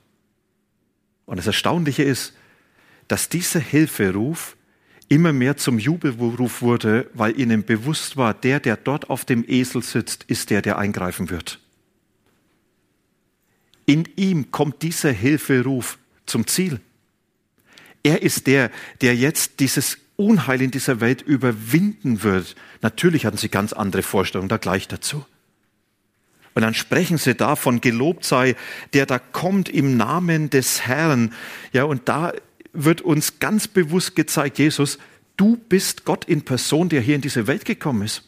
Und 1.25 1.37
das 1.37 1.47
Erstaunliche 1.47 2.03
ist, 2.03 2.33
dass 3.07 3.29
dieser 3.29 3.59
Hilferuf 3.59 4.57
immer 5.09 5.33
mehr 5.33 5.57
zum 5.57 5.79
Jubelruf 5.79 6.61
wurde, 6.61 7.09
weil 7.13 7.39
ihnen 7.39 7.63
bewusst 7.63 8.17
war, 8.17 8.33
der, 8.33 8.59
der 8.59 8.77
dort 8.77 9.09
auf 9.09 9.25
dem 9.25 9.43
Esel 9.47 9.83
sitzt, 9.83 10.23
ist 10.25 10.49
der, 10.49 10.61
der 10.61 10.77
eingreifen 10.77 11.29
wird. 11.29 11.59
In 13.85 14.07
ihm 14.15 14.51
kommt 14.51 14.81
dieser 14.81 15.11
Hilferuf 15.11 15.97
zum 16.25 16.47
Ziel. 16.47 16.79
Er 18.01 18.21
ist 18.21 18.47
der, 18.47 18.71
der 19.01 19.15
jetzt 19.15 19.59
dieses 19.59 19.97
Unheil 20.15 20.61
in 20.61 20.71
dieser 20.71 20.99
Welt 20.99 21.21
überwinden 21.21 22.23
wird. 22.23 22.55
Natürlich 22.81 23.25
hatten 23.25 23.37
sie 23.37 23.49
ganz 23.49 23.73
andere 23.73 24.03
Vorstellungen 24.03 24.49
da 24.49 24.57
gleich 24.57 24.87
dazu. 24.87 25.25
Und 26.55 26.61
dann 26.61 26.73
sprechen 26.73 27.17
sie 27.17 27.35
davon, 27.35 27.81
gelobt 27.81 28.25
sei, 28.25 28.55
der 28.93 29.05
da 29.05 29.19
kommt 29.19 29.69
im 29.69 29.97
Namen 29.97 30.49
des 30.49 30.85
Herrn. 30.85 31.33
Ja, 31.71 31.85
und 31.85 32.07
da 32.07 32.33
wird 32.73 33.01
uns 33.01 33.39
ganz 33.39 33.67
bewusst 33.67 34.15
gezeigt, 34.15 34.59
Jesus, 34.59 34.99
du 35.37 35.57
bist 35.57 36.05
Gott 36.05 36.25
in 36.25 36.43
Person, 36.43 36.89
der 36.89 37.01
hier 37.01 37.15
in 37.15 37.21
diese 37.21 37.47
Welt 37.47 37.65
gekommen 37.65 38.03
ist. 38.03 38.23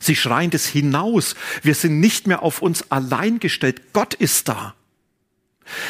Sie 0.00 0.14
schreien 0.14 0.50
das 0.50 0.66
hinaus. 0.66 1.34
Wir 1.62 1.74
sind 1.74 2.00
nicht 2.00 2.26
mehr 2.26 2.42
auf 2.42 2.62
uns 2.62 2.90
allein 2.90 3.40
gestellt. 3.40 3.92
Gott 3.92 4.14
ist 4.14 4.48
da. 4.48 4.74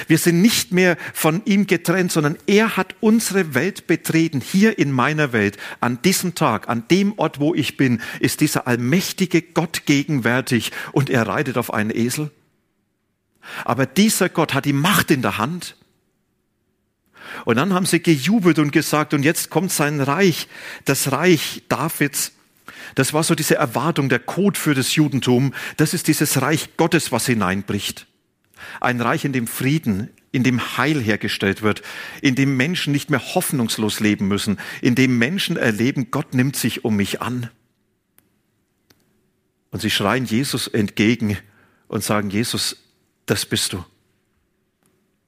Wir 0.07 0.19
sind 0.19 0.43
nicht 0.43 0.73
mehr 0.73 0.97
von 1.15 1.43
ihm 1.45 1.67
getrennt, 1.67 2.13
sondern 2.13 2.37
er 2.47 2.77
hat 2.77 2.95
unsere 3.01 3.55
Welt 3.55 3.87
betreten. 3.87 4.41
Hier 4.41 4.79
in 4.79 4.93
meiner 4.93 5.33
Welt, 5.33 5.57
an 5.81 6.03
diesem 6.03 6.35
Tag, 6.35 6.69
an 6.69 6.85
dem 6.91 7.19
Ort, 7.19 7.41
wo 7.41 7.55
ich 7.55 7.77
bin, 7.77 8.01
ist 8.21 8.41
dieser 8.41 8.67
allmächtige 8.67 9.43
Gott 9.43 9.87
gegenwärtig 9.87 10.73
und 10.93 11.11
er 11.11 11.27
reitet 11.27 11.57
auf 11.57 11.73
einen 11.73 11.91
Esel. 11.95 12.31
Aber 13.65 13.87
dieser 13.87 14.29
Gott 14.29 14.55
hat 14.55 14.65
die 14.65 14.73
Macht 14.73 15.11
in 15.11 15.23
der 15.23 15.39
Hand. 15.39 15.77
Und 17.45 17.57
dann 17.57 17.75
haben 17.75 17.87
sie 17.87 18.01
gejubelt 18.01 18.59
und 18.59 18.73
gesagt, 18.73 19.15
und 19.15 19.23
jetzt 19.23 19.51
kommt 19.51 19.71
sein 19.71 20.01
Reich, 20.01 20.49
das 20.85 21.13
Reich 21.13 21.63
Davids. 21.69 22.33
Das 22.95 23.13
war 23.13 23.23
so 23.23 23.35
diese 23.35 23.57
Erwartung, 23.57 24.09
der 24.09 24.19
Code 24.19 24.59
für 24.59 24.75
das 24.75 24.95
Judentum. 24.95 25.55
Das 25.77 25.95
ist 25.95 26.09
dieses 26.09 26.41
Reich 26.41 26.77
Gottes, 26.77 27.13
was 27.13 27.27
hineinbricht. 27.27 28.07
Ein 28.81 29.01
Reich, 29.01 29.25
in 29.25 29.33
dem 29.33 29.47
Frieden, 29.47 30.11
in 30.31 30.43
dem 30.43 30.77
Heil 30.77 31.01
hergestellt 31.01 31.63
wird, 31.63 31.83
in 32.21 32.35
dem 32.35 32.57
Menschen 32.57 32.93
nicht 32.93 33.11
mehr 33.11 33.35
hoffnungslos 33.35 34.01
leben 34.01 34.29
müssen, 34.29 34.59
in 34.83 34.95
dem 34.95 35.19
Menschen 35.19 35.57
erleben, 35.57 36.11
Gott 36.11 36.35
nimmt 36.35 36.57
sich 36.57 36.85
um 36.85 36.97
mich 36.97 37.23
an. 37.23 37.51
Und 39.71 39.81
sie 39.81 39.91
schreien 39.91 40.25
Jesus 40.25 40.67
entgegen 40.67 41.39
und 41.89 42.05
sagen, 42.05 42.31
Jesus, 42.31 42.77
das 43.27 43.47
bist 43.47 43.73
du. 43.73 43.85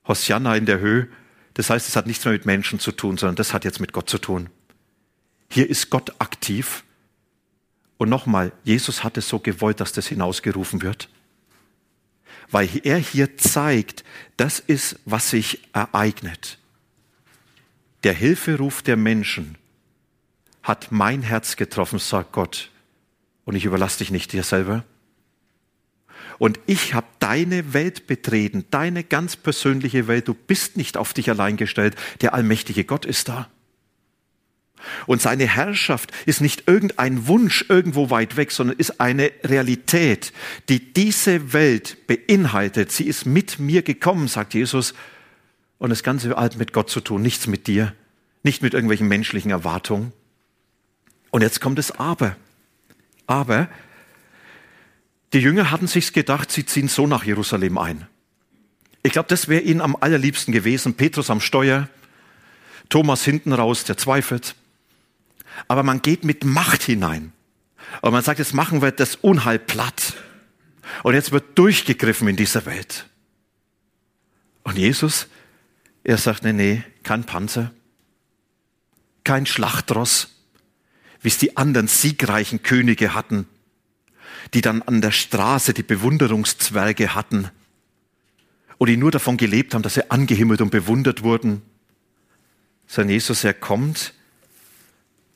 Hosianna 0.06 0.56
in 0.56 0.66
der 0.66 0.80
Höhe, 0.80 1.08
das 1.54 1.70
heißt, 1.70 1.88
es 1.88 1.96
hat 1.96 2.06
nichts 2.06 2.24
mehr 2.24 2.32
mit 2.32 2.46
Menschen 2.46 2.78
zu 2.78 2.92
tun, 2.92 3.16
sondern 3.16 3.36
das 3.36 3.52
hat 3.52 3.64
jetzt 3.64 3.80
mit 3.80 3.92
Gott 3.92 4.08
zu 4.08 4.18
tun. 4.18 4.48
Hier 5.50 5.68
ist 5.68 5.90
Gott 5.90 6.14
aktiv. 6.20 6.84
Und 7.98 8.08
nochmal, 8.08 8.52
Jesus 8.64 9.04
hat 9.04 9.18
es 9.18 9.28
so 9.28 9.40
gewollt, 9.40 9.80
dass 9.80 9.92
das 9.92 10.06
hinausgerufen 10.06 10.80
wird 10.80 11.08
weil 12.50 12.68
er 12.84 12.98
hier 12.98 13.36
zeigt, 13.36 14.04
das 14.36 14.58
ist, 14.58 14.98
was 15.04 15.30
sich 15.30 15.60
ereignet. 15.72 16.58
Der 18.04 18.14
Hilferuf 18.14 18.82
der 18.82 18.96
Menschen 18.96 19.56
hat 20.62 20.90
mein 20.90 21.22
Herz 21.22 21.56
getroffen, 21.56 21.98
sagt 21.98 22.32
Gott, 22.32 22.70
und 23.44 23.56
ich 23.56 23.64
überlasse 23.64 23.98
dich 23.98 24.10
nicht 24.10 24.32
dir 24.32 24.42
selber. 24.42 24.84
Und 26.38 26.58
ich 26.66 26.94
habe 26.94 27.06
deine 27.18 27.74
Welt 27.74 28.06
betreten, 28.06 28.64
deine 28.70 29.04
ganz 29.04 29.36
persönliche 29.36 30.08
Welt. 30.08 30.26
Du 30.26 30.34
bist 30.34 30.76
nicht 30.76 30.96
auf 30.96 31.12
dich 31.12 31.28
allein 31.28 31.56
gestellt. 31.56 31.96
Der 32.22 32.32
allmächtige 32.32 32.84
Gott 32.84 33.04
ist 33.04 33.28
da. 33.28 33.50
Und 35.06 35.22
seine 35.22 35.46
Herrschaft 35.46 36.12
ist 36.26 36.40
nicht 36.40 36.64
irgendein 36.66 37.26
Wunsch 37.26 37.64
irgendwo 37.68 38.10
weit 38.10 38.36
weg, 38.36 38.50
sondern 38.50 38.76
ist 38.76 39.00
eine 39.00 39.30
Realität, 39.44 40.32
die 40.68 40.92
diese 40.92 41.52
Welt 41.52 42.06
beinhaltet. 42.06 42.92
Sie 42.92 43.04
ist 43.04 43.26
mit 43.26 43.58
mir 43.58 43.82
gekommen, 43.82 44.28
sagt 44.28 44.54
Jesus. 44.54 44.94
Und 45.78 45.90
das 45.90 46.02
Ganze 46.02 46.36
hat 46.36 46.56
mit 46.56 46.72
Gott 46.72 46.90
zu 46.90 47.00
tun, 47.00 47.22
nichts 47.22 47.46
mit 47.46 47.66
dir, 47.66 47.94
nicht 48.42 48.62
mit 48.62 48.74
irgendwelchen 48.74 49.08
menschlichen 49.08 49.50
Erwartungen. 49.50 50.12
Und 51.30 51.42
jetzt 51.42 51.60
kommt 51.60 51.78
das 51.78 51.92
Aber. 51.92 52.36
Aber 53.26 53.68
die 55.32 55.38
Jünger 55.38 55.70
hatten 55.70 55.86
sich 55.86 56.12
gedacht, 56.12 56.50
sie 56.50 56.66
ziehen 56.66 56.88
so 56.88 57.06
nach 57.06 57.24
Jerusalem 57.24 57.78
ein. 57.78 58.06
Ich 59.02 59.12
glaube, 59.12 59.28
das 59.28 59.48
wäre 59.48 59.62
ihnen 59.62 59.80
am 59.80 59.96
allerliebsten 59.96 60.52
gewesen. 60.52 60.94
Petrus 60.94 61.30
am 61.30 61.40
Steuer, 61.40 61.88
Thomas 62.88 63.24
hinten 63.24 63.52
raus, 63.52 63.84
der 63.84 63.96
zweifelt. 63.96 64.54
Aber 65.68 65.82
man 65.82 66.02
geht 66.02 66.24
mit 66.24 66.44
Macht 66.44 66.82
hinein. 66.82 67.32
Und 68.02 68.12
man 68.12 68.22
sagt, 68.22 68.38
jetzt 68.38 68.54
machen 68.54 68.82
wir 68.82 68.92
das 68.92 69.16
Unheil 69.16 69.58
platt. 69.58 70.14
Und 71.02 71.14
jetzt 71.14 71.32
wird 71.32 71.58
durchgegriffen 71.58 72.28
in 72.28 72.36
dieser 72.36 72.66
Welt. 72.66 73.06
Und 74.62 74.76
Jesus, 74.76 75.28
er 76.04 76.18
sagt, 76.18 76.44
nee, 76.44 76.52
nee, 76.52 76.82
kein 77.02 77.24
Panzer, 77.24 77.72
kein 79.24 79.46
Schlachtross, 79.46 80.28
wie 81.22 81.28
es 81.28 81.38
die 81.38 81.56
anderen 81.56 81.88
siegreichen 81.88 82.62
Könige 82.62 83.14
hatten, 83.14 83.46
die 84.54 84.60
dann 84.60 84.82
an 84.82 85.00
der 85.00 85.12
Straße 85.12 85.74
die 85.74 85.82
Bewunderungszwerge 85.82 87.14
hatten 87.14 87.50
und 88.78 88.88
die 88.88 88.96
nur 88.96 89.10
davon 89.10 89.36
gelebt 89.36 89.74
haben, 89.74 89.82
dass 89.82 89.94
sie 89.94 90.10
angehimmelt 90.10 90.60
und 90.60 90.70
bewundert 90.70 91.22
wurden. 91.22 91.62
Sein 92.86 93.08
Jesus, 93.08 93.44
er 93.44 93.54
kommt, 93.54 94.14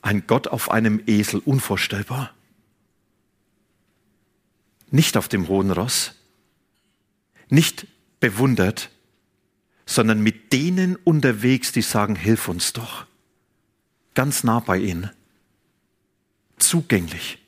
ein 0.04 0.26
Gott 0.26 0.48
auf 0.48 0.70
einem 0.70 1.02
Esel, 1.06 1.40
unvorstellbar. 1.40 2.34
Nicht 4.90 5.16
auf 5.16 5.28
dem 5.28 5.48
hohen 5.48 5.70
Ross, 5.70 6.14
nicht 7.48 7.86
bewundert, 8.20 8.90
sondern 9.86 10.20
mit 10.20 10.52
denen 10.52 10.96
unterwegs, 10.96 11.72
die 11.72 11.80
sagen, 11.80 12.16
hilf 12.16 12.48
uns 12.48 12.74
doch. 12.74 13.06
Ganz 14.12 14.44
nah 14.44 14.60
bei 14.60 14.76
ihnen. 14.76 15.10
Zugänglich. 16.58 17.38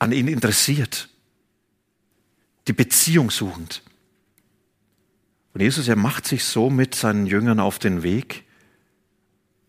An 0.00 0.10
ihnen 0.10 0.28
interessiert. 0.28 1.08
Die 2.66 2.72
Beziehung 2.72 3.30
suchend. 3.30 3.82
Und 5.54 5.60
Jesus, 5.60 5.86
er 5.86 5.96
macht 5.96 6.26
sich 6.26 6.44
so 6.44 6.70
mit 6.70 6.96
seinen 6.96 7.26
Jüngern 7.26 7.60
auf 7.60 7.78
den 7.78 8.02
Weg. 8.02 8.44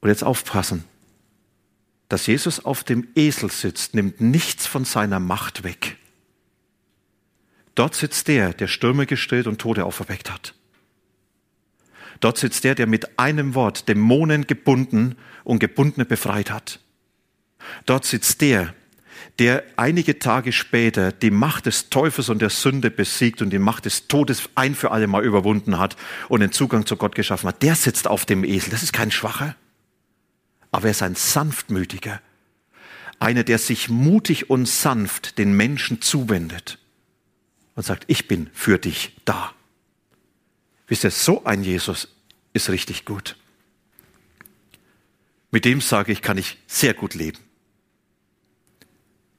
Und 0.01 0.10
jetzt 0.10 0.24
aufpassen. 0.24 0.86
Dass 2.13 2.27
Jesus 2.27 2.63
auf 2.63 2.84
dem 2.84 3.08
Esel 3.15 3.50
sitzt, 3.50 3.96
nimmt 3.96 4.22
nichts 4.22 4.67
von 4.67 4.86
seiner 4.86 5.20
Macht 5.20 5.63
weg. 5.63 5.98
Dort 7.74 7.96
sitzt 7.96 8.27
der, 8.27 8.53
der 8.53 8.67
Stürme 8.67 9.08
gestillt 9.08 9.48
und 9.48 9.58
Tode 9.58 9.84
auferweckt 9.84 10.29
hat. 10.29 10.53
Dort 12.20 12.38
sitzt 12.38 12.65
der, 12.65 12.75
der 12.75 12.86
mit 12.86 13.17
einem 13.17 13.55
Wort 13.55 13.89
Dämonen 13.89 14.46
gebunden 14.46 15.15
und 15.43 15.58
Gebundene 15.58 16.05
befreit 16.05 16.51
hat. 16.51 16.82
Dort 17.88 18.05
sitzt 18.05 18.41
der, 18.41 18.75
der 19.39 19.63
einige 19.75 20.20
Tage 20.20 20.51
später 20.51 21.12
die 21.12 21.32
Macht 21.32 21.65
des 21.65 21.89
Teufels 21.89 22.29
und 22.29 22.43
der 22.43 22.51
Sünde 22.51 22.91
besiegt 22.91 23.41
und 23.41 23.50
die 23.50 23.58
Macht 23.58 23.86
des 23.86 24.08
Todes 24.08 24.51
ein 24.53 24.75
für 24.75 24.91
alle 24.91 25.08
Mal 25.08 25.24
überwunden 25.24 25.79
hat 25.79 25.98
und 26.29 26.41
den 26.41 26.51
Zugang 26.51 26.86
zu 26.86 26.96
Gott 26.96 27.15
geschaffen 27.15 27.48
hat. 27.48 27.63
Der 27.63 27.74
sitzt 27.74 28.08
auf 28.08 28.27
dem 28.27 28.43
Esel. 28.43 28.70
Das 28.70 28.84
ist 28.84 28.93
kein 28.93 29.10
Schwacher, 29.10 29.55
aber 30.74 30.86
er 30.86 30.92
ist 30.92 31.03
ein 31.03 31.15
sanftmütiger. 31.15 32.20
Einer, 33.20 33.44
der 33.44 33.60
sich 33.60 33.89
mutig 33.89 34.50
und 34.50 34.68
sanft 34.68 35.38
den 35.38 35.56
Menschen 35.56 36.01
zuwendet 36.01 36.80
und 37.75 37.86
sagt, 37.86 38.06
ich 38.08 38.27
bin 38.27 38.50
für 38.53 38.80
dich 38.80 39.15
da. 39.24 39.53
Wisst 40.88 41.03
ihr, 41.03 41.12
so 41.12 41.46
ein 41.46 41.63
Jesus 41.63 42.10
ist 42.53 42.70
richtig 42.70 43.06
gut. 43.06 43.38
Mit 45.51 45.63
dem 45.63 45.80
sage 45.80 46.12
ich, 46.12 46.24
kann 46.24 46.39
ich 46.39 46.58
sehr 46.65 46.96
gut 46.96 47.13
leben. 47.13 47.38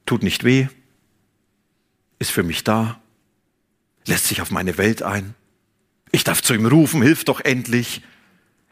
Tut 0.05 0.23
nicht 0.23 0.45
weh, 0.45 0.69
ist 2.17 2.31
für 2.31 2.43
mich 2.43 2.63
da, 2.63 3.01
lässt 4.05 4.27
sich 4.27 4.41
auf 4.41 4.51
meine 4.51 4.77
Welt 4.77 5.01
ein. 5.01 5.35
Ich 6.13 6.23
darf 6.23 6.41
zu 6.41 6.53
ihm 6.53 6.65
rufen, 6.65 7.01
hilf 7.01 7.25
doch 7.25 7.41
endlich. 7.41 8.03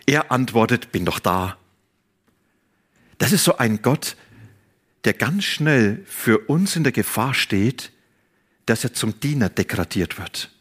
Er 0.05 0.31
antwortet, 0.31 0.93
bin 0.93 1.03
doch 1.03 1.19
da. 1.19 1.57
Das 3.23 3.31
ist 3.31 3.45
so 3.45 3.55
ein 3.55 3.81
Gott, 3.81 4.17
der 5.05 5.13
ganz 5.13 5.45
schnell 5.45 6.03
für 6.05 6.39
uns 6.39 6.75
in 6.75 6.83
der 6.83 6.91
Gefahr 6.91 7.33
steht, 7.33 7.93
dass 8.65 8.83
er 8.83 8.93
zum 8.93 9.17
Diener 9.21 9.47
degradiert 9.47 10.17
wird. 10.17 10.51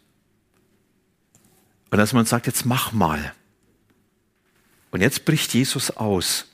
Und 1.91 1.99
dass 1.99 2.13
man 2.13 2.25
sagt, 2.25 2.47
jetzt 2.47 2.65
mach 2.65 2.93
mal. 2.93 3.35
Und 4.93 5.01
jetzt 5.01 5.25
bricht 5.25 5.53
Jesus 5.55 5.91
aus. 5.91 6.53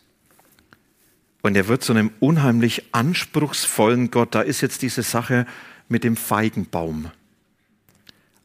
Und 1.42 1.54
er 1.58 1.68
wird 1.68 1.84
zu 1.84 1.92
einem 1.92 2.10
unheimlich 2.20 2.94
anspruchsvollen 2.94 4.10
Gott. 4.10 4.34
Da 4.34 4.40
ist 4.40 4.62
jetzt 4.62 4.80
diese 4.80 5.02
Sache 5.02 5.44
mit 5.90 6.04
dem 6.04 6.16
Feigenbaum. 6.16 7.10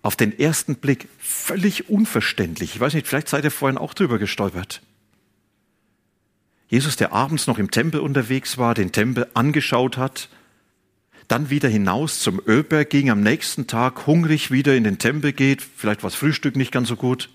Auf 0.01 0.17
den 0.17 0.37
ersten 0.37 0.75
Blick 0.75 1.07
völlig 1.17 1.87
unverständlich. 1.87 2.75
Ich 2.75 2.81
weiß 2.81 2.93
nicht, 2.93 3.07
vielleicht 3.07 3.29
seid 3.29 3.45
ihr 3.45 3.51
vorhin 3.51 3.77
auch 3.77 3.93
drüber 3.93 4.19
gestolpert. 4.19 4.81
Jesus, 6.73 6.95
der 6.95 7.13
abends 7.13 7.45
noch 7.45 7.59
im 7.59 7.69
Tempel 7.69 7.99
unterwegs 7.99 8.57
war, 8.57 8.73
den 8.73 8.91
Tempel 8.91 9.27
angeschaut 9.35 9.95
hat, 9.95 10.27
dann 11.27 11.51
wieder 11.51 11.69
hinaus 11.69 12.19
zum 12.19 12.41
Ölberg 12.47 12.89
ging, 12.89 13.11
am 13.11 13.21
nächsten 13.21 13.67
Tag 13.67 14.07
hungrig 14.07 14.49
wieder 14.49 14.75
in 14.75 14.83
den 14.83 14.97
Tempel 14.97 15.33
geht, 15.33 15.61
vielleicht 15.61 16.01
war 16.01 16.09
das 16.09 16.17
Frühstück 16.17 16.55
nicht 16.55 16.71
ganz 16.71 16.87
so 16.87 16.95
gut. 16.95 17.29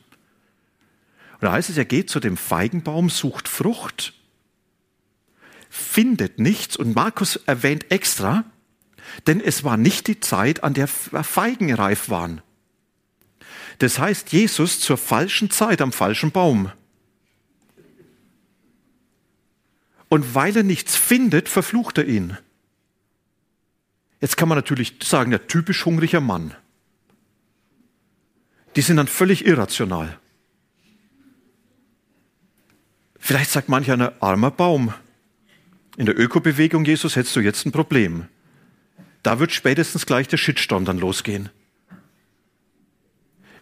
Und 1.35 1.42
da 1.42 1.53
heißt 1.53 1.70
es, 1.70 1.77
er 1.77 1.85
geht 1.85 2.11
zu 2.11 2.18
dem 2.18 2.37
Feigenbaum, 2.37 3.11
sucht 3.11 3.46
Frucht, 3.46 4.12
findet 5.70 6.40
nichts 6.40 6.77
und 6.77 6.96
Markus 6.96 7.37
erwähnt 7.37 7.92
extra, 7.92 8.42
denn 9.29 9.40
es 9.40 9.62
war 9.62 9.77
nicht 9.77 10.09
die 10.09 10.18
Zeit, 10.18 10.64
an 10.64 10.74
der 10.74 10.88
Feigen 10.88 11.72
reif 11.72 12.09
waren. 12.09 12.40
Das 13.79 14.01
heißt, 14.01 14.33
Jesus 14.33 14.81
zur 14.81 14.98
falschen 14.98 15.48
Zeit 15.48 15.81
am 15.81 15.92
falschen 15.92 16.33
Baum. 16.33 16.72
Und 20.09 20.35
weil 20.35 20.57
er 20.57 20.62
nichts 20.62 20.97
findet, 20.97 21.49
verflucht 21.49 21.99
er 21.99 22.07
ihn. 22.07 22.37
Jetzt 24.21 24.37
kann 24.37 24.49
man 24.49 24.57
natürlich 24.57 24.94
sagen, 25.03 25.31
der 25.31 25.47
typisch 25.47 25.85
hungriger 25.85 26.21
Mann. 26.21 26.55
Die 28.77 28.83
sind 28.83 28.97
dann 28.97 29.09
völlig 29.09 29.47
irrational. 29.47 30.18
Vielleicht 33.18 33.51
sagt 33.51 33.68
manch 33.68 33.90
einer, 33.90 34.14
armer 34.21 34.51
Baum. 34.51 34.94
In 35.97 36.07
der 36.07 36.18
Ökobewegung, 36.18 36.85
Jesus, 36.85 37.16
hättest 37.16 37.37
du 37.37 37.40
jetzt 37.40 37.66
ein 37.66 37.73
Problem. 37.73 38.29
Da 39.23 39.38
wird 39.38 39.53
spätestens 39.53 40.07
gleich 40.07 40.29
der 40.29 40.37
Shitstorm 40.37 40.85
dann 40.85 40.99
losgehen. 40.99 41.51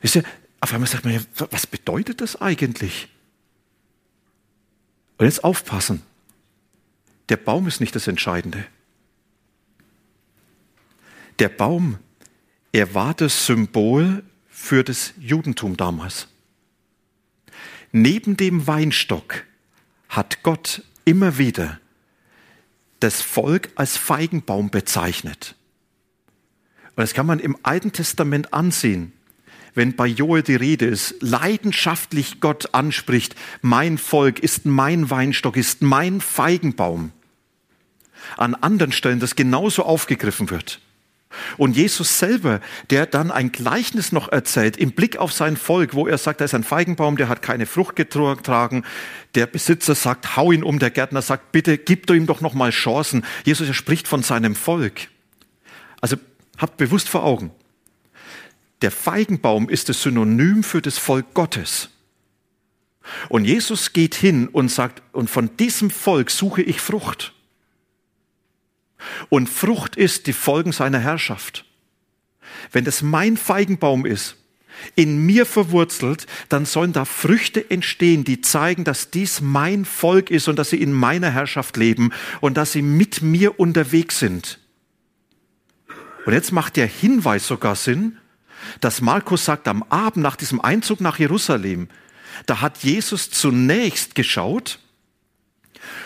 Wisst 0.02 0.16
ihr, 0.16 0.24
auf 0.60 0.72
einmal 0.72 0.88
sagt 0.88 1.04
man, 1.04 1.26
was 1.50 1.66
bedeutet 1.66 2.20
das 2.20 2.40
eigentlich? 2.40 3.08
Und 5.18 5.26
jetzt 5.26 5.44
aufpassen. 5.44 6.02
Der 7.28 7.36
Baum 7.36 7.66
ist 7.66 7.80
nicht 7.80 7.94
das 7.94 8.06
Entscheidende. 8.06 8.66
Der 11.38 11.48
Baum, 11.48 11.98
er 12.72 12.94
war 12.94 13.14
das 13.14 13.46
Symbol 13.46 14.22
für 14.48 14.84
das 14.84 15.12
Judentum 15.18 15.76
damals. 15.76 16.28
Neben 17.92 18.36
dem 18.36 18.66
Weinstock 18.66 19.44
hat 20.08 20.42
Gott 20.42 20.82
immer 21.04 21.38
wieder 21.38 21.80
das 23.00 23.20
Volk 23.20 23.70
als 23.74 23.96
Feigenbaum 23.96 24.70
bezeichnet. 24.70 25.54
Und 26.90 27.02
das 27.02 27.12
kann 27.12 27.26
man 27.26 27.38
im 27.38 27.56
Alten 27.62 27.92
Testament 27.92 28.54
ansehen, 28.54 29.12
wenn 29.76 29.94
bei 29.94 30.06
Joel 30.06 30.42
die 30.42 30.56
Rede 30.56 30.86
ist, 30.86 31.14
leidenschaftlich 31.20 32.40
Gott 32.40 32.74
anspricht, 32.74 33.36
mein 33.60 33.98
Volk 33.98 34.40
ist 34.40 34.64
mein 34.66 35.10
Weinstock, 35.10 35.56
ist 35.56 35.82
mein 35.82 36.20
Feigenbaum. 36.20 37.12
An 38.36 38.54
anderen 38.54 38.90
Stellen 38.90 39.20
das 39.20 39.36
genauso 39.36 39.84
aufgegriffen 39.84 40.50
wird. 40.50 40.80
Und 41.58 41.76
Jesus 41.76 42.18
selber, 42.18 42.60
der 42.88 43.04
dann 43.04 43.30
ein 43.30 43.52
Gleichnis 43.52 44.12
noch 44.12 44.32
erzählt 44.32 44.78
im 44.78 44.92
Blick 44.92 45.18
auf 45.18 45.32
sein 45.32 45.56
Volk, 45.56 45.92
wo 45.92 46.06
er 46.06 46.18
sagt, 46.18 46.40
da 46.40 46.46
ist 46.46 46.54
ein 46.54 46.64
Feigenbaum, 46.64 47.16
der 47.16 47.28
hat 47.28 47.42
keine 47.42 47.66
Frucht 47.66 47.96
getragen. 47.96 48.84
Der 49.34 49.46
Besitzer 49.46 49.94
sagt, 49.94 50.36
hau 50.36 50.52
ihn 50.52 50.62
um. 50.62 50.78
Der 50.78 50.90
Gärtner 50.90 51.22
sagt, 51.22 51.52
bitte 51.52 51.76
gib 51.76 52.06
du 52.06 52.14
ihm 52.14 52.26
doch 52.26 52.40
noch 52.40 52.54
mal 52.54 52.70
Chancen. 52.70 53.24
Jesus, 53.44 53.68
er 53.68 53.74
spricht 53.74 54.08
von 54.08 54.22
seinem 54.22 54.54
Volk. 54.54 55.08
Also 56.00 56.16
habt 56.56 56.78
bewusst 56.78 57.08
vor 57.08 57.24
Augen. 57.24 57.50
Der 58.82 58.90
Feigenbaum 58.90 59.68
ist 59.68 59.88
das 59.88 60.02
Synonym 60.02 60.62
für 60.62 60.82
das 60.82 60.98
Volk 60.98 61.32
Gottes. 61.34 61.90
Und 63.28 63.44
Jesus 63.44 63.92
geht 63.92 64.14
hin 64.14 64.48
und 64.48 64.70
sagt, 64.70 65.02
und 65.12 65.30
von 65.30 65.56
diesem 65.56 65.90
Volk 65.90 66.30
suche 66.30 66.62
ich 66.62 66.80
Frucht. 66.80 67.32
Und 69.28 69.48
Frucht 69.48 69.96
ist 69.96 70.26
die 70.26 70.32
Folgen 70.32 70.72
seiner 70.72 70.98
Herrschaft. 70.98 71.64
Wenn 72.72 72.84
das 72.84 73.02
mein 73.02 73.36
Feigenbaum 73.36 74.04
ist, 74.06 74.36
in 74.94 75.24
mir 75.24 75.46
verwurzelt, 75.46 76.26
dann 76.48 76.66
sollen 76.66 76.92
da 76.92 77.04
Früchte 77.04 77.70
entstehen, 77.70 78.24
die 78.24 78.42
zeigen, 78.42 78.84
dass 78.84 79.10
dies 79.10 79.40
mein 79.40 79.84
Volk 79.84 80.30
ist 80.30 80.48
und 80.48 80.58
dass 80.58 80.70
sie 80.70 80.82
in 80.82 80.92
meiner 80.92 81.30
Herrschaft 81.30 81.76
leben 81.76 82.12
und 82.40 82.56
dass 82.56 82.72
sie 82.72 82.82
mit 82.82 83.22
mir 83.22 83.58
unterwegs 83.58 84.18
sind. 84.18 84.58
Und 86.26 86.32
jetzt 86.32 86.52
macht 86.52 86.76
der 86.76 86.86
Hinweis 86.86 87.46
sogar 87.46 87.76
Sinn, 87.76 88.18
dass 88.80 89.00
Markus 89.00 89.44
sagt, 89.44 89.68
am 89.68 89.82
Abend 89.84 90.22
nach 90.22 90.36
diesem 90.36 90.60
Einzug 90.60 91.00
nach 91.00 91.18
Jerusalem, 91.18 91.88
da 92.46 92.60
hat 92.60 92.78
Jesus 92.78 93.30
zunächst 93.30 94.14
geschaut 94.14 94.78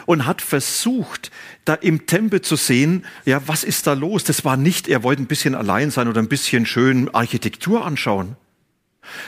und 0.07 0.27
hat 0.27 0.43
versucht, 0.43 1.31
da 1.65 1.75
im 1.75 2.07
Tempel 2.07 2.41
zu 2.43 2.57
sehen, 2.57 3.05
ja, 3.25 3.47
was 3.47 3.65
ist 3.65 3.87
da 3.87 3.95
los? 3.95 4.25
Das 4.25 4.45
war 4.45 4.57
nicht, 4.57 4.89
er 4.89 5.03
wollte 5.03 5.23
ein 5.23 5.27
bisschen 5.27 5.55
allein 5.55 5.91
sein 5.91 6.09
oder 6.09 6.21
ein 6.21 6.29
bisschen 6.29 6.67
schön 6.67 7.13
Architektur 7.15 7.85
anschauen, 7.85 8.37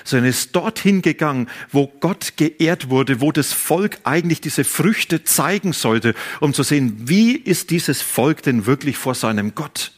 sondern 0.04 0.30
ist 0.30 0.54
dorthin 0.54 1.02
gegangen, 1.02 1.48
wo 1.70 1.86
Gott 1.86 2.34
geehrt 2.36 2.90
wurde, 2.90 3.20
wo 3.20 3.32
das 3.32 3.52
Volk 3.52 3.98
eigentlich 4.04 4.40
diese 4.40 4.64
Früchte 4.64 5.24
zeigen 5.24 5.72
sollte, 5.72 6.14
um 6.40 6.54
zu 6.54 6.62
sehen, 6.62 6.96
wie 7.08 7.36
ist 7.36 7.70
dieses 7.70 8.02
Volk 8.02 8.42
denn 8.42 8.66
wirklich 8.66 8.96
vor 8.96 9.14
seinem 9.14 9.54
Gott? 9.54 9.92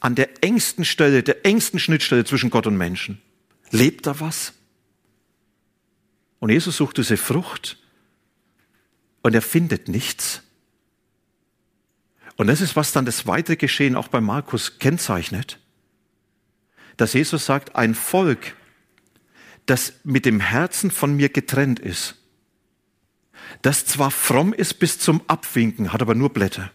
An 0.00 0.14
der 0.14 0.42
engsten 0.44 0.84
Stelle, 0.84 1.22
der 1.22 1.46
engsten 1.46 1.78
Schnittstelle 1.78 2.24
zwischen 2.24 2.50
Gott 2.50 2.66
und 2.66 2.76
Menschen. 2.76 3.20
Lebt 3.70 4.06
da 4.06 4.20
was? 4.20 4.52
Und 6.38 6.50
Jesus 6.50 6.76
sucht 6.76 6.98
diese 6.98 7.16
Frucht 7.16 7.78
und 9.22 9.34
er 9.34 9.42
findet 9.42 9.88
nichts. 9.88 10.42
Und 12.36 12.48
das 12.48 12.60
ist, 12.60 12.76
was 12.76 12.92
dann 12.92 13.06
das 13.06 13.26
weitere 13.26 13.56
Geschehen 13.56 13.96
auch 13.96 14.08
bei 14.08 14.20
Markus 14.20 14.78
kennzeichnet, 14.78 15.58
dass 16.96 17.14
Jesus 17.14 17.46
sagt, 17.46 17.74
ein 17.76 17.94
Volk, 17.94 18.54
das 19.64 19.94
mit 20.04 20.26
dem 20.26 20.40
Herzen 20.40 20.90
von 20.90 21.16
mir 21.16 21.30
getrennt 21.30 21.80
ist, 21.80 22.16
das 23.62 23.86
zwar 23.86 24.10
fromm 24.10 24.52
ist 24.52 24.74
bis 24.74 24.98
zum 24.98 25.22
Abwinken, 25.28 25.92
hat 25.92 26.02
aber 26.02 26.14
nur 26.14 26.32
Blätter, 26.32 26.70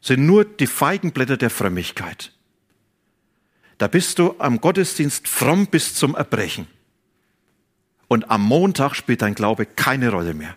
sind 0.00 0.26
nur 0.26 0.44
die 0.44 0.66
Feigenblätter 0.66 1.36
der 1.36 1.50
Frömmigkeit. 1.50 2.32
Da 3.78 3.88
bist 3.88 4.18
du 4.18 4.34
am 4.38 4.60
Gottesdienst 4.60 5.28
fromm 5.28 5.66
bis 5.66 5.94
zum 5.94 6.14
Erbrechen. 6.14 6.66
Und 8.08 8.30
am 8.30 8.42
Montag 8.42 8.94
spielt 8.94 9.22
dein 9.22 9.34
Glaube 9.34 9.66
keine 9.66 10.10
Rolle 10.10 10.34
mehr 10.34 10.56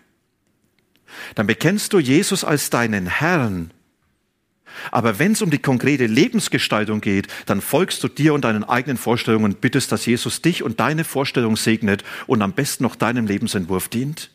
dann 1.34 1.46
bekennst 1.46 1.92
du 1.92 1.98
Jesus 1.98 2.44
als 2.44 2.70
deinen 2.70 3.06
Herrn. 3.06 3.70
Aber 4.90 5.18
wenn 5.18 5.32
es 5.32 5.42
um 5.42 5.50
die 5.50 5.58
konkrete 5.58 6.06
Lebensgestaltung 6.06 7.00
geht, 7.02 7.28
dann 7.46 7.60
folgst 7.60 8.02
du 8.02 8.08
dir 8.08 8.32
und 8.32 8.44
deinen 8.44 8.64
eigenen 8.64 8.96
Vorstellungen 8.96 9.44
und 9.44 9.60
bittest, 9.60 9.92
dass 9.92 10.06
Jesus 10.06 10.40
dich 10.40 10.62
und 10.62 10.80
deine 10.80 11.04
Vorstellung 11.04 11.56
segnet 11.56 12.04
und 12.26 12.40
am 12.40 12.52
besten 12.52 12.84
noch 12.84 12.96
deinem 12.96 13.26
Lebensentwurf 13.26 13.88
dient. 13.88 14.30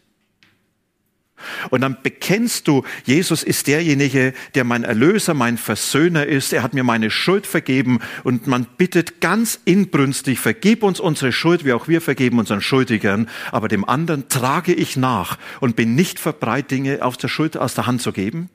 Und 1.69 1.82
dann 1.82 1.97
bekennst 2.02 2.67
du, 2.67 2.84
Jesus 3.06 3.43
ist 3.43 3.67
derjenige, 3.67 4.34
der 4.56 4.63
mein 4.63 4.84
Erlöser, 4.84 5.34
mein 5.34 5.58
Versöhner 5.58 6.26
ist. 6.26 6.52
Er 6.52 6.63
hat 6.63 6.73
mir 6.73 6.84
meine 6.84 7.12
Schuld 7.12 7.45
vergeben 7.45 8.00
und 8.23 8.47
man 8.47 8.65
bittet 8.78 9.21
ganz 9.21 9.60
inbrünstig, 9.63 10.39
vergib 10.39 10.84
uns 10.84 11.00
unsere 11.00 11.32
Schuld, 11.32 11.63
wie 11.63 11.73
auch 11.73 11.88
wir 11.88 12.02
vergeben 12.02 12.39
unseren 12.39 12.62
Schuldigern. 12.62 13.30
Aber 13.52 13.67
dem 13.67 13.86
anderen 13.86 14.30
trage 14.30 14.73
ich 14.73 14.97
nach 14.97 15.38
und 15.60 15.76
bin 15.76 15.95
nicht 15.95 16.19
verbreit, 16.19 16.71
Dinge 16.71 17.04
aus 17.04 17.17
der 17.17 17.28
Schuld 17.28 17.56
aus 17.56 17.76
der 17.76 17.86
Hand 17.86 18.02
zu 18.02 18.12
geben. 18.12 18.50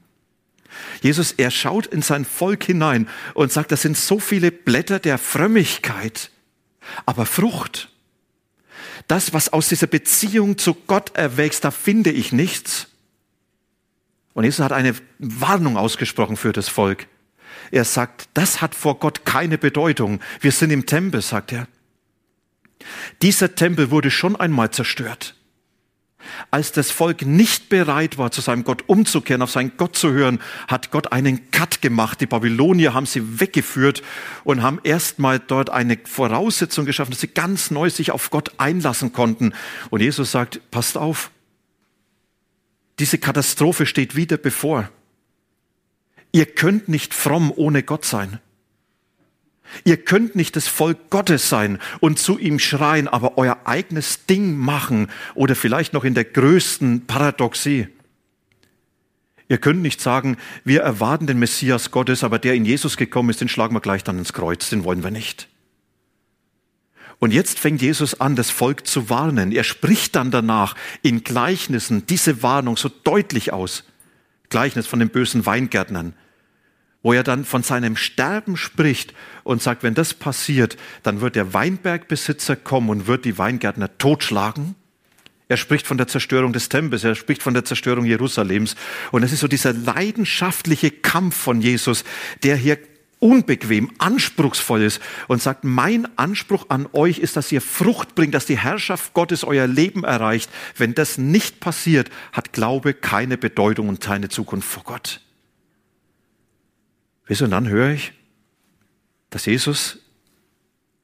Jesus, 1.02 1.32
er 1.32 1.50
schaut 1.50 1.86
in 1.86 2.02
sein 2.02 2.24
Volk 2.24 2.64
hinein 2.64 3.08
und 3.34 3.52
sagt, 3.52 3.72
das 3.72 3.82
sind 3.82 3.96
so 3.96 4.18
viele 4.18 4.50
Blätter 4.50 4.98
der 4.98 5.18
Frömmigkeit, 5.18 6.30
aber 7.06 7.26
Frucht 7.26 7.90
das, 9.08 9.32
was 9.32 9.52
aus 9.52 9.68
dieser 9.68 9.86
Beziehung 9.86 10.58
zu 10.58 10.74
Gott 10.74 11.16
erwächst, 11.16 11.64
da 11.64 11.70
finde 11.70 12.10
ich 12.10 12.32
nichts. 12.32 12.88
Und 14.34 14.44
Jesus 14.44 14.64
hat 14.64 14.72
eine 14.72 14.94
Warnung 15.18 15.76
ausgesprochen 15.76 16.36
für 16.36 16.52
das 16.52 16.68
Volk. 16.68 17.06
Er 17.70 17.84
sagt, 17.84 18.28
das 18.34 18.60
hat 18.60 18.74
vor 18.74 18.98
Gott 18.98 19.24
keine 19.24 19.58
Bedeutung. 19.58 20.20
Wir 20.40 20.52
sind 20.52 20.70
im 20.70 20.86
Tempel, 20.86 21.22
sagt 21.22 21.52
er. 21.52 21.68
Dieser 23.20 23.54
Tempel 23.54 23.90
wurde 23.90 24.10
schon 24.10 24.36
einmal 24.36 24.70
zerstört. 24.70 25.36
Als 26.50 26.72
das 26.72 26.90
Volk 26.90 27.22
nicht 27.26 27.68
bereit 27.68 28.18
war, 28.18 28.30
zu 28.30 28.40
seinem 28.40 28.64
Gott 28.64 28.84
umzukehren, 28.86 29.42
auf 29.42 29.50
seinen 29.50 29.76
Gott 29.76 29.96
zu 29.96 30.12
hören, 30.12 30.40
hat 30.68 30.90
Gott 30.90 31.12
einen 31.12 31.50
Cut 31.50 31.82
gemacht. 31.82 32.20
Die 32.20 32.26
Babylonier 32.26 32.94
haben 32.94 33.06
sie 33.06 33.40
weggeführt 33.40 34.02
und 34.44 34.62
haben 34.62 34.80
erstmal 34.84 35.38
dort 35.38 35.70
eine 35.70 35.98
Voraussetzung 36.04 36.84
geschaffen, 36.84 37.12
dass 37.12 37.20
sie 37.20 37.28
ganz 37.28 37.70
neu 37.70 37.90
sich 37.90 38.10
auf 38.10 38.30
Gott 38.30 38.52
einlassen 38.58 39.12
konnten. 39.12 39.54
Und 39.90 40.00
Jesus 40.00 40.32
sagt, 40.32 40.60
passt 40.70 40.96
auf. 40.96 41.30
Diese 42.98 43.18
Katastrophe 43.18 43.86
steht 43.86 44.16
wieder 44.16 44.36
bevor. 44.36 44.90
Ihr 46.32 46.46
könnt 46.46 46.88
nicht 46.88 47.14
fromm 47.14 47.52
ohne 47.54 47.82
Gott 47.82 48.04
sein. 48.04 48.40
Ihr 49.84 49.96
könnt 49.96 50.36
nicht 50.36 50.56
das 50.56 50.68
Volk 50.68 51.10
Gottes 51.10 51.48
sein 51.48 51.78
und 52.00 52.18
zu 52.18 52.38
ihm 52.38 52.58
schreien, 52.58 53.08
aber 53.08 53.36
euer 53.38 53.60
eigenes 53.64 54.26
Ding 54.26 54.56
machen 54.56 55.08
oder 55.34 55.54
vielleicht 55.54 55.92
noch 55.92 56.04
in 56.04 56.14
der 56.14 56.24
größten 56.24 57.06
Paradoxie. 57.06 57.88
Ihr 59.48 59.58
könnt 59.58 59.82
nicht 59.82 60.00
sagen, 60.00 60.36
wir 60.64 60.82
erwarten 60.82 61.26
den 61.26 61.38
Messias 61.38 61.90
Gottes, 61.90 62.24
aber 62.24 62.38
der 62.38 62.54
in 62.54 62.64
Jesus 62.64 62.96
gekommen 62.96 63.30
ist, 63.30 63.40
den 63.40 63.48
schlagen 63.48 63.74
wir 63.74 63.80
gleich 63.80 64.04
dann 64.04 64.18
ins 64.18 64.32
Kreuz, 64.32 64.70
den 64.70 64.84
wollen 64.84 65.02
wir 65.02 65.10
nicht. 65.10 65.48
Und 67.18 67.32
jetzt 67.32 67.58
fängt 67.58 67.82
Jesus 67.82 68.20
an, 68.20 68.34
das 68.34 68.50
Volk 68.50 68.86
zu 68.86 69.08
warnen. 69.08 69.52
Er 69.52 69.62
spricht 69.62 70.16
dann 70.16 70.30
danach 70.30 70.74
in 71.02 71.22
Gleichnissen 71.22 72.06
diese 72.06 72.42
Warnung 72.42 72.76
so 72.76 72.88
deutlich 72.88 73.52
aus. 73.52 73.84
Gleichnis 74.48 74.86
von 74.86 74.98
den 74.98 75.08
bösen 75.08 75.46
Weingärtnern 75.46 76.14
wo 77.02 77.12
er 77.12 77.22
dann 77.22 77.44
von 77.44 77.62
seinem 77.62 77.96
Sterben 77.96 78.56
spricht 78.56 79.14
und 79.44 79.62
sagt, 79.62 79.82
wenn 79.82 79.94
das 79.94 80.14
passiert, 80.14 80.76
dann 81.02 81.20
wird 81.20 81.36
der 81.36 81.52
Weinbergbesitzer 81.52 82.56
kommen 82.56 82.90
und 82.90 83.06
wird 83.06 83.24
die 83.24 83.38
Weingärtner 83.38 83.96
totschlagen. 83.98 84.74
Er 85.48 85.56
spricht 85.56 85.86
von 85.86 85.98
der 85.98 86.08
Zerstörung 86.08 86.52
des 86.52 86.68
Tempels, 86.68 87.04
er 87.04 87.14
spricht 87.14 87.42
von 87.42 87.52
der 87.52 87.64
Zerstörung 87.64 88.06
Jerusalems. 88.06 88.74
Und 89.10 89.22
es 89.22 89.32
ist 89.32 89.40
so 89.40 89.48
dieser 89.48 89.72
leidenschaftliche 89.74 90.90
Kampf 90.90 91.36
von 91.36 91.60
Jesus, 91.60 92.04
der 92.42 92.56
hier 92.56 92.78
unbequem, 93.18 93.90
anspruchsvoll 93.98 94.82
ist 94.82 95.00
und 95.28 95.40
sagt, 95.40 95.62
mein 95.62 96.08
Anspruch 96.18 96.66
an 96.70 96.88
euch 96.92 97.18
ist, 97.18 97.36
dass 97.36 97.52
ihr 97.52 97.60
Frucht 97.60 98.14
bringt, 98.14 98.34
dass 98.34 98.46
die 98.46 98.58
Herrschaft 98.58 99.14
Gottes 99.14 99.44
euer 99.44 99.66
Leben 99.66 100.04
erreicht. 100.04 100.50
Wenn 100.76 100.94
das 100.94 101.18
nicht 101.18 101.60
passiert, 101.60 102.10
hat 102.32 102.52
Glaube 102.52 102.94
keine 102.94 103.38
Bedeutung 103.38 103.88
und 103.88 104.00
keine 104.00 104.28
Zukunft 104.28 104.68
vor 104.68 104.82
Gott. 104.82 105.20
Wisst 107.32 107.40
und 107.40 107.52
dann 107.52 107.66
höre 107.66 107.88
ich, 107.88 108.12
dass 109.30 109.46
Jesus 109.46 110.00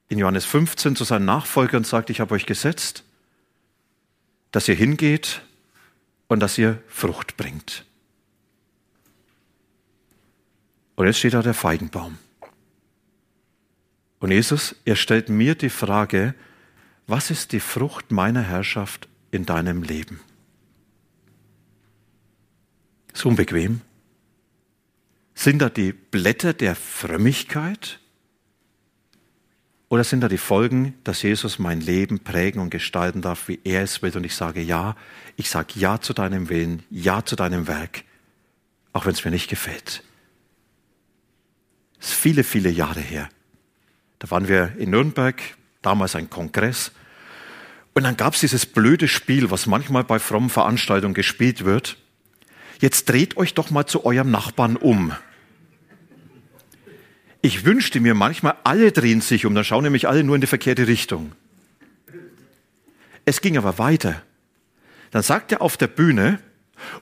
in 0.09 0.19
Johannes 0.19 0.45
15 0.45 0.95
zu 0.95 1.03
seinen 1.03 1.25
Nachfolgern 1.25 1.83
sagt, 1.83 2.11
ich 2.11 2.19
habe 2.19 2.35
euch 2.35 2.45
gesetzt, 2.45 3.03
dass 4.51 4.67
ihr 4.67 4.75
hingeht 4.75 5.41
und 6.27 6.39
dass 6.39 6.59
ihr 6.59 6.83
Frucht 6.87 7.35
bringt. 7.35 7.83
Und 10.97 11.07
jetzt 11.07 11.17
steht 11.17 11.33
da 11.33 11.41
der 11.41 11.55
Feigenbaum. 11.55 12.19
Und 14.19 14.29
Jesus, 14.29 14.75
er 14.85 14.97
stellt 14.97 15.29
mir 15.29 15.55
die 15.55 15.71
Frage, 15.71 16.35
was 17.07 17.31
ist 17.31 17.53
die 17.53 17.59
Frucht 17.59 18.11
meiner 18.11 18.43
Herrschaft 18.43 19.09
in 19.31 19.47
deinem 19.47 19.81
Leben? 19.81 20.19
Ist 23.15 23.25
unbequem. 23.25 23.81
Sind 25.39 25.59
da 25.59 25.69
die 25.69 25.93
Blätter 25.93 26.51
der 26.51 26.75
Frömmigkeit? 26.75 28.01
Oder 29.87 30.03
sind 30.03 30.19
da 30.19 30.27
die 30.27 30.37
Folgen, 30.37 30.95
dass 31.05 31.21
Jesus 31.21 31.59
mein 31.59 31.79
Leben 31.79 32.19
prägen 32.19 32.61
und 32.61 32.71
gestalten 32.71 33.21
darf, 33.21 33.47
wie 33.47 33.61
er 33.63 33.83
es 33.83 34.01
will? 34.01 34.17
Und 34.17 34.25
ich 34.25 34.35
sage 34.35 34.59
ja, 34.59 34.97
ich 35.37 35.49
sage 35.49 35.79
ja 35.79 36.01
zu 36.01 36.11
deinem 36.11 36.49
Willen, 36.49 36.83
ja 36.89 37.23
zu 37.23 37.37
deinem 37.37 37.67
Werk, 37.67 38.03
auch 38.91 39.05
wenn 39.05 39.13
es 39.13 39.23
mir 39.23 39.31
nicht 39.31 39.49
gefällt. 39.49 40.03
Das 41.99 42.09
ist 42.09 42.15
viele, 42.15 42.43
viele 42.43 42.69
Jahre 42.69 42.99
her. 42.99 43.29
Da 44.19 44.29
waren 44.31 44.49
wir 44.49 44.73
in 44.77 44.89
Nürnberg, 44.89 45.41
damals 45.81 46.15
ein 46.15 46.29
Kongress. 46.29 46.91
Und 47.93 48.03
dann 48.03 48.17
gab 48.17 48.33
es 48.33 48.41
dieses 48.41 48.65
blöde 48.65 49.07
Spiel, 49.07 49.51
was 49.51 49.67
manchmal 49.67 50.03
bei 50.03 50.19
frommen 50.19 50.49
Veranstaltungen 50.49 51.13
gespielt 51.13 51.63
wird. 51.63 51.95
Jetzt 52.81 53.07
dreht 53.07 53.37
euch 53.37 53.53
doch 53.53 53.69
mal 53.69 53.85
zu 53.85 54.03
eurem 54.03 54.31
Nachbarn 54.31 54.75
um. 54.75 55.13
Ich 57.41 57.65
wünschte 57.65 57.99
mir 57.99 58.15
manchmal, 58.15 58.57
alle 58.63 58.91
drehen 58.91 59.21
sich 59.21 59.45
um, 59.45 59.55
dann 59.55 59.63
schauen 59.63 59.83
nämlich 59.83 60.07
alle 60.07 60.23
nur 60.23 60.35
in 60.35 60.41
die 60.41 60.47
verkehrte 60.47 60.87
Richtung. 60.87 61.31
Es 63.25 63.41
ging 63.41 63.57
aber 63.57 63.77
weiter. 63.77 64.21
Dann 65.11 65.23
sagt 65.23 65.51
er 65.51 65.61
auf 65.61 65.77
der 65.77 65.87
Bühne 65.87 66.39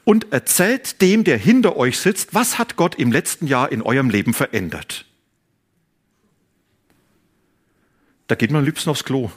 und 0.04 0.32
erzählt 0.32 1.02
dem, 1.02 1.24
der 1.24 1.38
hinter 1.38 1.76
euch 1.76 2.00
sitzt, 2.00 2.34
was 2.34 2.58
hat 2.58 2.76
Gott 2.76 2.96
im 2.96 3.12
letzten 3.12 3.48
Jahr 3.48 3.72
in 3.72 3.82
eurem 3.82 4.10
Leben 4.10 4.34
verändert. 4.34 5.06
Da 8.28 8.36
geht 8.36 8.52
man 8.52 8.60
am 8.60 8.66
liebsten 8.66 8.90
aufs 8.90 9.04
Klo. 9.04 9.32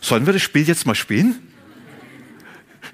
Sollen 0.00 0.26
wir 0.26 0.32
das 0.32 0.42
Spiel 0.42 0.62
jetzt 0.62 0.86
mal 0.86 0.94
spielen? 0.94 1.45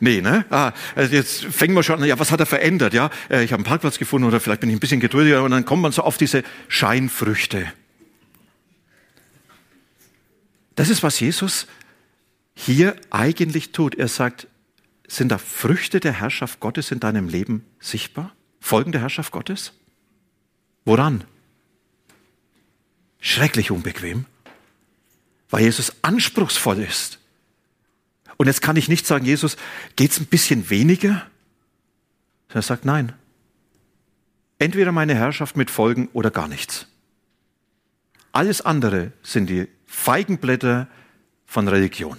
Nee, 0.05 0.21
ne? 0.21 0.45
Ah, 0.51 0.73
also 0.97 1.15
jetzt 1.15 1.45
fängt 1.45 1.75
man 1.75 1.85
schon 1.85 2.03
an, 2.03 2.09
ja, 2.09 2.19
was 2.19 2.33
hat 2.33 2.41
er 2.41 2.47
verändert? 2.47 2.93
Ja, 2.93 3.09
äh, 3.31 3.45
ich 3.45 3.53
habe 3.53 3.61
einen 3.61 3.65
Parkplatz 3.65 4.01
gefunden 4.01 4.27
oder 4.27 4.41
vielleicht 4.41 4.61
bin 4.61 4.69
ich 4.69 4.75
ein 4.75 4.81
bisschen 4.81 4.99
geduldiger 4.99 5.45
und 5.45 5.53
dann 5.53 5.65
kommt 5.65 5.81
man 5.81 5.93
so 5.93 6.03
auf 6.03 6.19
diese 6.19 6.43
Scheinfrüchte. 6.67 7.73
Das 10.75 10.89
ist, 10.89 11.05
was 11.05 11.21
Jesus 11.21 11.69
hier 12.57 12.97
eigentlich 13.11 13.71
tut. 13.71 13.95
Er 13.95 14.09
sagt, 14.09 14.49
sind 15.07 15.29
da 15.29 15.39
Früchte 15.39 16.01
der 16.01 16.15
Herrschaft 16.15 16.59
Gottes 16.59 16.91
in 16.91 16.99
deinem 16.99 17.29
Leben 17.29 17.65
sichtbar? 17.79 18.35
Folgen 18.59 18.91
der 18.91 19.03
Herrschaft 19.03 19.31
Gottes? 19.31 19.73
Woran? 20.85 21.23
Schrecklich 23.21 23.71
unbequem, 23.71 24.25
weil 25.49 25.63
Jesus 25.63 25.93
anspruchsvoll 26.03 26.81
ist. 26.81 27.21
Und 28.37 28.47
jetzt 28.47 28.63
kann 28.63 28.77
ich 28.77 28.89
nicht 28.89 29.07
sagen, 29.07 29.25
Jesus, 29.25 29.57
geht's 29.97 30.21
ein 30.21 30.27
bisschen 30.27 30.71
weniger? 30.71 31.27
Er 32.49 32.63
sagt, 32.63 32.85
nein. 32.85 33.13
Entweder 34.59 34.93
meine 34.93 35.15
Herrschaft 35.15 35.57
mit 35.57 35.71
Folgen 35.71 36.09
oder 36.13 36.31
gar 36.31 36.49
nichts. 36.49 36.87
Alles 38.33 38.61
andere 38.61 39.13
sind 39.23 39.49
die 39.49 39.69
Feigenblätter 39.87 40.89
von 41.47 41.69
Religion. 41.69 42.19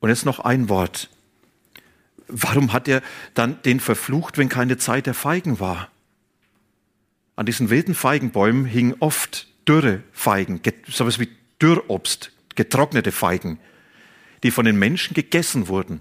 Und 0.00 0.10
jetzt 0.10 0.24
noch 0.24 0.40
ein 0.40 0.68
Wort. 0.68 1.10
Warum 2.28 2.72
hat 2.72 2.86
er 2.88 3.02
dann 3.34 3.60
den 3.62 3.80
verflucht, 3.80 4.38
wenn 4.38 4.48
keine 4.48 4.76
Zeit 4.76 5.06
der 5.06 5.14
Feigen 5.14 5.58
war? 5.58 5.90
An 7.34 7.46
diesen 7.46 7.70
wilden 7.70 7.94
Feigenbäumen 7.94 8.64
hingen 8.64 8.96
oft 9.00 9.48
dürre 9.66 10.02
Feigen, 10.12 10.60
sowas 10.88 11.18
wie 11.18 11.28
Dürrobst, 11.60 12.32
getrocknete 12.54 13.12
Feigen, 13.12 13.58
die 14.42 14.50
von 14.50 14.64
den 14.64 14.78
Menschen 14.78 15.14
gegessen 15.14 15.68
wurden. 15.68 16.00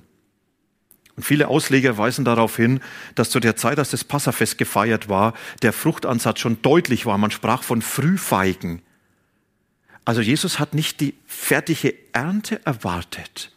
Und 1.15 1.23
viele 1.23 1.47
Ausleger 1.47 1.97
weisen 1.97 2.25
darauf 2.25 2.57
hin, 2.57 2.81
dass 3.15 3.29
zu 3.29 3.39
der 3.39 3.55
Zeit, 3.55 3.79
als 3.79 3.91
das 3.91 4.03
Passafest 4.03 4.57
gefeiert 4.57 5.07
war, 5.07 5.33
der 5.61 5.71
Fruchtansatz 5.71 6.39
schon 6.39 6.61
deutlich 6.61 7.05
war. 7.05 7.17
Man 7.17 7.31
sprach 7.31 7.63
von 7.63 7.81
Frühfeigen. 7.81 8.81
Also 10.03 10.21
Jesus 10.21 10.59
hat 10.59 10.73
nicht 10.73 10.99
die 10.99 11.15
fertige 11.25 11.95
Ernte 12.11 12.63
erwartet, 12.65 13.51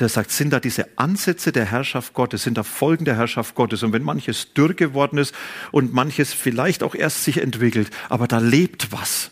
er 0.00 0.08
sagt, 0.08 0.32
sind 0.32 0.50
da 0.50 0.58
diese 0.58 0.88
Ansätze 0.98 1.52
der 1.52 1.66
Herrschaft 1.66 2.14
Gottes, 2.14 2.42
sind 2.42 2.58
da 2.58 2.64
Folgen 2.64 3.04
der 3.04 3.16
Herrschaft 3.16 3.54
Gottes. 3.54 3.82
Und 3.82 3.92
wenn 3.92 4.02
manches 4.02 4.52
dürr 4.52 4.74
geworden 4.74 5.18
ist 5.18 5.34
und 5.70 5.94
manches 5.94 6.32
vielleicht 6.32 6.82
auch 6.82 6.94
erst 6.94 7.22
sich 7.22 7.38
entwickelt, 7.38 7.90
aber 8.08 8.26
da 8.26 8.38
lebt 8.38 8.90
was. 8.90 9.30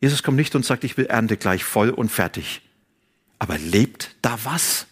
Jesus 0.00 0.22
kommt 0.22 0.36
nicht 0.36 0.54
und 0.54 0.64
sagt, 0.64 0.84
ich 0.84 0.96
will 0.96 1.06
Ernte 1.06 1.36
gleich 1.36 1.64
voll 1.64 1.90
und 1.90 2.10
fertig. 2.10 2.60
Aber 3.38 3.58
lebt 3.58 4.16
da 4.22 4.38
was? 4.44 4.86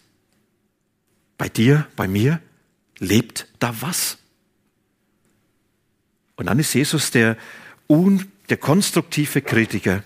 Bei 1.37 1.49
dir, 1.49 1.87
bei 1.95 2.07
mir? 2.07 2.41
Lebt 2.99 3.47
da 3.59 3.75
was? 3.81 4.17
Und 6.35 6.47
dann 6.47 6.59
ist 6.59 6.73
Jesus 6.73 7.11
der, 7.11 7.37
un, 7.87 8.31
der 8.49 8.57
konstruktive 8.57 9.41
Kritiker. 9.41 10.03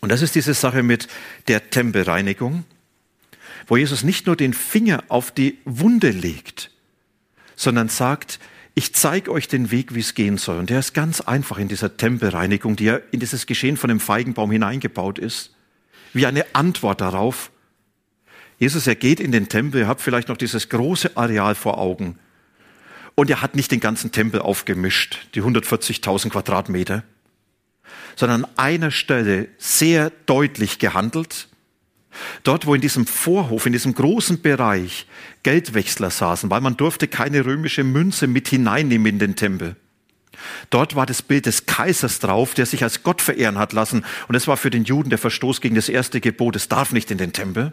Und 0.00 0.10
das 0.10 0.22
ist 0.22 0.34
diese 0.34 0.54
Sache 0.54 0.82
mit 0.82 1.08
der 1.48 1.70
Tempelreinigung 1.70 2.64
wo 3.66 3.76
Jesus 3.76 4.04
nicht 4.04 4.26
nur 4.26 4.36
den 4.36 4.54
Finger 4.54 5.04
auf 5.08 5.30
die 5.30 5.58
Wunde 5.64 6.10
legt, 6.10 6.70
sondern 7.56 7.88
sagt, 7.88 8.38
ich 8.74 8.94
zeige 8.94 9.30
euch 9.32 9.48
den 9.48 9.70
Weg, 9.70 9.94
wie 9.94 10.00
es 10.00 10.14
gehen 10.14 10.38
soll. 10.38 10.58
Und 10.58 10.70
der 10.70 10.80
ist 10.80 10.92
ganz 10.92 11.22
einfach 11.22 11.58
in 11.58 11.68
dieser 11.68 11.96
Tempelreinigung, 11.96 12.76
die 12.76 12.84
ja 12.84 13.00
in 13.10 13.20
dieses 13.20 13.46
Geschehen 13.46 13.76
von 13.76 13.88
dem 13.88 14.00
Feigenbaum 14.00 14.50
hineingebaut 14.50 15.18
ist, 15.18 15.54
wie 16.12 16.26
eine 16.26 16.44
Antwort 16.54 17.00
darauf. 17.00 17.50
Jesus, 18.58 18.86
er 18.86 18.94
geht 18.94 19.20
in 19.20 19.32
den 19.32 19.48
Tempel, 19.48 19.82
ihr 19.82 19.88
habt 19.88 20.00
vielleicht 20.00 20.28
noch 20.28 20.36
dieses 20.36 20.68
große 20.68 21.16
Areal 21.16 21.54
vor 21.54 21.78
Augen. 21.78 22.18
Und 23.14 23.30
er 23.30 23.42
hat 23.42 23.54
nicht 23.54 23.70
den 23.70 23.80
ganzen 23.80 24.12
Tempel 24.12 24.40
aufgemischt, 24.40 25.28
die 25.34 25.42
140.000 25.42 26.30
Quadratmeter, 26.30 27.02
sondern 28.14 28.44
an 28.44 28.50
einer 28.56 28.90
Stelle 28.90 29.48
sehr 29.58 30.10
deutlich 30.26 30.78
gehandelt 30.78 31.48
Dort, 32.42 32.66
wo 32.66 32.74
in 32.74 32.80
diesem 32.80 33.06
Vorhof, 33.06 33.66
in 33.66 33.72
diesem 33.72 33.94
großen 33.94 34.40
Bereich 34.40 35.06
Geldwechsler 35.42 36.10
saßen, 36.10 36.50
weil 36.50 36.60
man 36.60 36.76
durfte 36.76 37.08
keine 37.08 37.44
römische 37.44 37.84
Münze 37.84 38.26
mit 38.26 38.48
hineinnehmen 38.48 39.06
in 39.06 39.18
den 39.18 39.36
Tempel. 39.36 39.76
Dort 40.70 40.94
war 40.94 41.06
das 41.06 41.22
Bild 41.22 41.46
des 41.46 41.66
Kaisers 41.66 42.18
drauf, 42.18 42.54
der 42.54 42.66
sich 42.66 42.82
als 42.82 43.02
Gott 43.02 43.22
verehren 43.22 43.58
hat 43.58 43.72
lassen. 43.72 44.04
Und 44.28 44.34
es 44.34 44.46
war 44.46 44.56
für 44.56 44.70
den 44.70 44.84
Juden 44.84 45.10
der 45.10 45.18
Verstoß 45.18 45.60
gegen 45.60 45.74
das 45.74 45.88
erste 45.88 46.20
Gebot. 46.20 46.56
Es 46.56 46.68
darf 46.68 46.92
nicht 46.92 47.10
in 47.10 47.18
den 47.18 47.32
Tempel. 47.32 47.72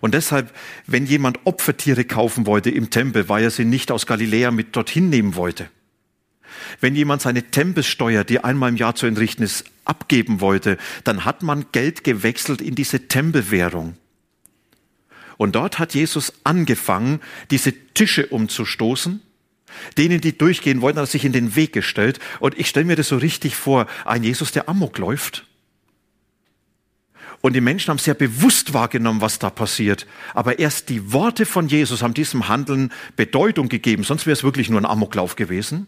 Und 0.00 0.14
deshalb, 0.14 0.54
wenn 0.86 1.06
jemand 1.06 1.40
Opfertiere 1.44 2.04
kaufen 2.04 2.46
wollte 2.46 2.70
im 2.70 2.90
Tempel, 2.90 3.28
weil 3.28 3.44
er 3.44 3.50
sie 3.50 3.64
nicht 3.64 3.90
aus 3.90 4.06
Galiläa 4.06 4.50
mit 4.50 4.76
dorthin 4.76 5.10
nehmen 5.10 5.34
wollte, 5.34 5.68
wenn 6.80 6.94
jemand 6.94 7.22
seine 7.22 7.50
Tempelsteuer, 7.50 8.24
die 8.24 8.42
einmal 8.42 8.70
im 8.70 8.76
Jahr 8.76 8.94
zu 8.94 9.06
entrichten 9.06 9.42
ist, 9.42 9.64
abgeben 9.84 10.40
wollte, 10.40 10.78
dann 11.04 11.24
hat 11.24 11.42
man 11.42 11.66
Geld 11.72 12.04
gewechselt 12.04 12.60
in 12.60 12.74
diese 12.74 13.08
Tempelwährung. 13.08 13.96
Und 15.36 15.54
dort 15.54 15.78
hat 15.78 15.94
Jesus 15.94 16.32
angefangen, 16.44 17.20
diese 17.50 17.72
Tische 17.72 18.26
umzustoßen. 18.26 19.20
Denen, 19.98 20.20
die 20.20 20.36
durchgehen 20.36 20.80
wollten, 20.80 20.98
hat 20.98 21.04
er 21.04 21.10
sich 21.10 21.24
in 21.24 21.32
den 21.32 21.56
Weg 21.56 21.72
gestellt. 21.72 22.18
Und 22.40 22.58
ich 22.58 22.68
stelle 22.68 22.86
mir 22.86 22.96
das 22.96 23.08
so 23.08 23.16
richtig 23.16 23.56
vor, 23.56 23.86
ein 24.04 24.22
Jesus, 24.22 24.52
der 24.52 24.68
Amok 24.68 24.98
läuft. 24.98 25.46
Und 27.40 27.52
die 27.52 27.60
Menschen 27.60 27.90
haben 27.90 27.98
sehr 27.98 28.14
bewusst 28.14 28.72
wahrgenommen, 28.74 29.20
was 29.20 29.38
da 29.38 29.50
passiert. 29.50 30.06
Aber 30.34 30.58
erst 30.58 30.88
die 30.88 31.12
Worte 31.12 31.46
von 31.46 31.68
Jesus 31.68 32.02
haben 32.02 32.14
diesem 32.14 32.48
Handeln 32.48 32.92
Bedeutung 33.14 33.68
gegeben. 33.68 34.04
Sonst 34.04 34.26
wäre 34.26 34.32
es 34.32 34.42
wirklich 34.42 34.68
nur 34.68 34.80
ein 34.80 34.86
Amoklauf 34.86 35.36
gewesen. 35.36 35.86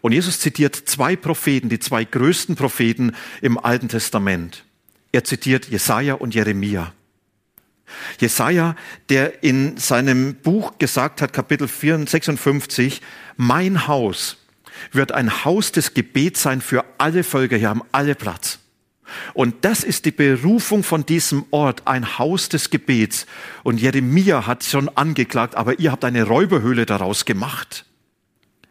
Und 0.00 0.12
Jesus 0.12 0.40
zitiert 0.40 0.74
zwei 0.76 1.16
Propheten, 1.16 1.68
die 1.68 1.78
zwei 1.78 2.04
größten 2.04 2.56
Propheten 2.56 3.12
im 3.40 3.58
Alten 3.58 3.88
Testament. 3.88 4.64
Er 5.12 5.24
zitiert 5.24 5.68
Jesaja 5.68 6.14
und 6.14 6.34
Jeremia. 6.34 6.92
Jesaja, 8.18 8.76
der 9.08 9.42
in 9.42 9.76
seinem 9.76 10.34
Buch 10.36 10.78
gesagt 10.78 11.20
hat, 11.20 11.32
Kapitel 11.32 11.68
56, 11.68 13.00
mein 13.36 13.86
Haus 13.86 14.38
wird 14.92 15.12
ein 15.12 15.44
Haus 15.44 15.72
des 15.72 15.94
Gebets 15.94 16.42
sein 16.42 16.60
für 16.60 16.84
alle 16.98 17.24
Völker. 17.24 17.56
Hier 17.56 17.68
haben 17.68 17.82
alle 17.92 18.14
Platz. 18.14 18.58
Und 19.34 19.64
das 19.64 19.84
ist 19.84 20.06
die 20.06 20.10
Berufung 20.10 20.82
von 20.82 21.06
diesem 21.06 21.44
Ort, 21.50 21.86
ein 21.86 22.18
Haus 22.18 22.48
des 22.48 22.70
Gebets. 22.70 23.26
Und 23.62 23.80
Jeremia 23.80 24.46
hat 24.46 24.64
schon 24.64 24.88
angeklagt, 24.88 25.54
aber 25.54 25.78
ihr 25.78 25.92
habt 25.92 26.04
eine 26.04 26.24
Räuberhöhle 26.24 26.86
daraus 26.86 27.24
gemacht 27.24 27.84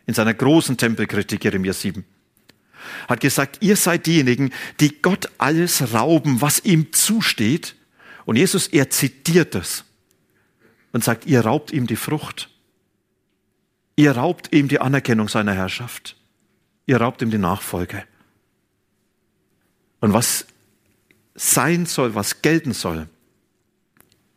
in 0.06 0.14
seiner 0.14 0.34
großen 0.34 0.78
Tempelkritik 0.78 1.44
Jeremia 1.44 1.74
7, 1.74 2.04
hat 3.08 3.22
gesagt, 3.22 3.60
ihr 3.62 3.76
seid 3.76 4.06
diejenigen, 4.06 4.52
die 4.80 5.02
Gott 5.02 5.30
alles 5.38 5.94
rauben, 5.94 6.42
was 6.42 6.64
ihm 6.66 6.92
zusteht. 6.92 7.76
Und 8.26 8.38
Jesus, 8.38 8.68
er 8.68 8.90
zitiert 8.90 9.56
das 9.56 9.84
und 10.92 11.04
sagt, 11.04 11.26
ihr 11.26 11.42
raubt 11.42 11.72
ihm 11.72 11.88
die 11.88 11.96
Frucht. 11.96 12.50
Ihr 13.96 14.14
raubt 14.14 14.54
ihm 14.54 14.68
die 14.68 14.80
Anerkennung 14.80 15.28
seiner 15.28 15.54
Herrschaft. 15.54 16.16
Ihr 16.86 16.98
raubt 16.98 17.22
ihm 17.22 17.32
die 17.32 17.38
Nachfolge. 17.38 18.04
Und 20.00 20.14
was 20.14 20.46
sein 21.36 21.86
soll, 21.86 22.16
was 22.16 22.42
gelten 22.42 22.74
soll, 22.74 23.08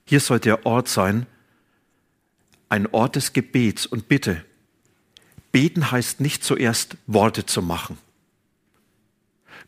hier 0.05 0.21
soll 0.21 0.39
der 0.39 0.65
Ort 0.67 0.89
sein, 0.89 1.27
ein 2.69 2.87
Ort 2.89 3.17
des 3.17 3.33
Gebets. 3.33 3.87
Und 3.87 4.09
bitte, 4.09 4.45
Beten 5.53 5.91
heißt 5.91 6.21
nicht 6.21 6.45
zuerst 6.45 6.97
Worte 7.07 7.47
zu 7.47 7.63
machen. 7.63 7.99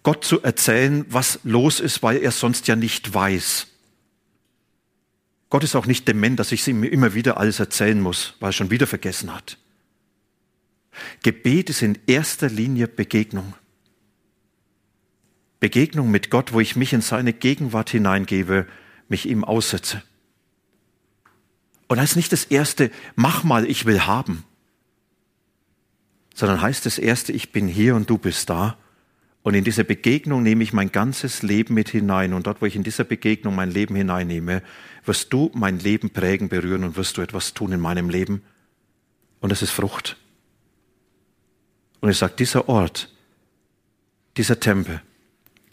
Gott 0.03 0.25
zu 0.25 0.43
erzählen, 0.43 1.05
was 1.09 1.41
los 1.43 1.81
ist, 1.81 2.03
weil 2.03 2.19
er 2.19 2.31
sonst 2.31 2.69
ja 2.69 2.77
nicht 2.77 3.13
weiß. 3.13 3.67
Gott 5.51 5.65
ist 5.65 5.77
auch 5.77 5.87
nicht 5.87 6.07
dement, 6.07 6.39
dass 6.39 6.53
ich 6.53 6.67
ihm 6.69 6.85
immer 6.85 7.15
wieder 7.15 7.39
alles 7.39 7.61
erzählen 7.61 8.01
muss, 8.01 8.35
weil 8.41 8.51
er 8.51 8.53
schon 8.53 8.71
wieder 8.71 8.87
vergessen 8.87 9.35
hat. 9.35 9.59
Gebet 11.23 11.71
ist 11.71 11.83
in 11.83 11.99
erster 12.07 12.49
Linie 12.49 12.89
Begegnung. 12.89 13.55
Begegnung 15.61 16.11
mit 16.11 16.31
Gott, 16.31 16.53
wo 16.53 16.61
ich 16.61 16.77
mich 16.77 16.93
in 16.93 17.01
seine 17.01 17.33
Gegenwart 17.33 17.91
hineingebe, 17.91 18.67
mich 19.09 19.27
ihm 19.27 19.45
aussetze. 19.45 20.03
Und 21.89 21.99
ist 21.99 22.17
nicht 22.17 22.33
das 22.33 22.45
erste, 22.45 22.91
mach 23.17 23.45
mal, 23.45 23.65
ich 23.65 23.87
will 23.87 24.03
haben 24.03 24.45
sondern 26.39 26.63
heißt 26.63 26.87
das 26.87 27.01
erste, 27.01 27.33
ich 27.33 27.51
bin 27.51 27.67
hier 27.67 27.97
und 27.97 28.09
du 28.09 28.17
bist 28.17 28.49
da. 28.49 28.79
Und 29.49 29.55
in 29.55 29.65
diese 29.65 29.83
Begegnung 29.83 30.43
nehme 30.43 30.63
ich 30.63 30.75
mein 30.75 30.93
ganzes 30.93 31.41
Leben 31.41 31.73
mit 31.73 31.89
hinein. 31.89 32.35
Und 32.35 32.47
dort, 32.47 32.61
wo 32.61 32.67
ich 32.67 32.77
in 32.77 32.83
dieser 32.83 33.05
Begegnung 33.05 33.55
mein 33.55 33.71
Leben 33.71 33.97
hineinnehme, 33.97 34.63
wirst 35.07 35.33
du 35.33 35.51
mein 35.55 35.79
Leben 35.79 36.11
prägen, 36.11 36.51
berühren 36.51 36.85
und 36.85 36.99
wirst 36.99 37.17
du 37.17 37.23
etwas 37.23 37.55
tun 37.55 37.73
in 37.73 37.81
meinem 37.81 38.11
Leben. 38.11 38.43
Und 39.41 39.51
es 39.51 39.63
ist 39.63 39.71
Frucht. 39.71 40.19
Und 42.01 42.11
ich 42.11 42.19
sage, 42.19 42.35
dieser 42.39 42.69
Ort, 42.69 43.11
dieser 44.37 44.61
Tempel 44.61 45.01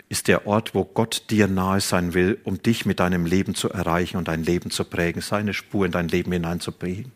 ist 0.08 0.30
der 0.30 0.48
Ort, 0.48 0.74
wo 0.74 0.86
Gott 0.86 1.24
dir 1.30 1.48
nahe 1.50 1.82
sein 1.82 2.14
will, 2.14 2.40
um 2.46 2.64
dich 2.64 2.86
mit 2.86 3.02
deinem 3.02 3.26
Leben 3.26 3.56
zu 3.56 3.70
erreichen 3.70 4.16
und 4.16 4.30
dein 4.30 4.46
Leben 4.46 4.72
zu 4.72 4.86
prägen, 4.86 5.22
seine 5.22 5.54
Spur 5.54 5.86
in 5.86 5.92
dein 5.92 6.08
Leben 6.08 6.32
hineinzubringen. 6.32 7.12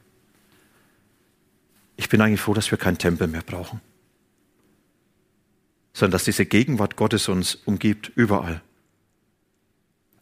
Ich 1.96 2.10
bin 2.10 2.20
eigentlich 2.20 2.42
froh, 2.42 2.54
dass 2.54 2.70
wir 2.70 2.78
keinen 2.78 2.98
Tempel 2.98 3.30
mehr 3.30 3.44
brauchen, 3.44 3.80
sondern 6.00 6.14
dass 6.14 6.24
diese 6.24 6.46
Gegenwart 6.46 6.96
Gottes 6.96 7.28
uns 7.28 7.56
umgibt, 7.66 8.10
überall. 8.16 8.62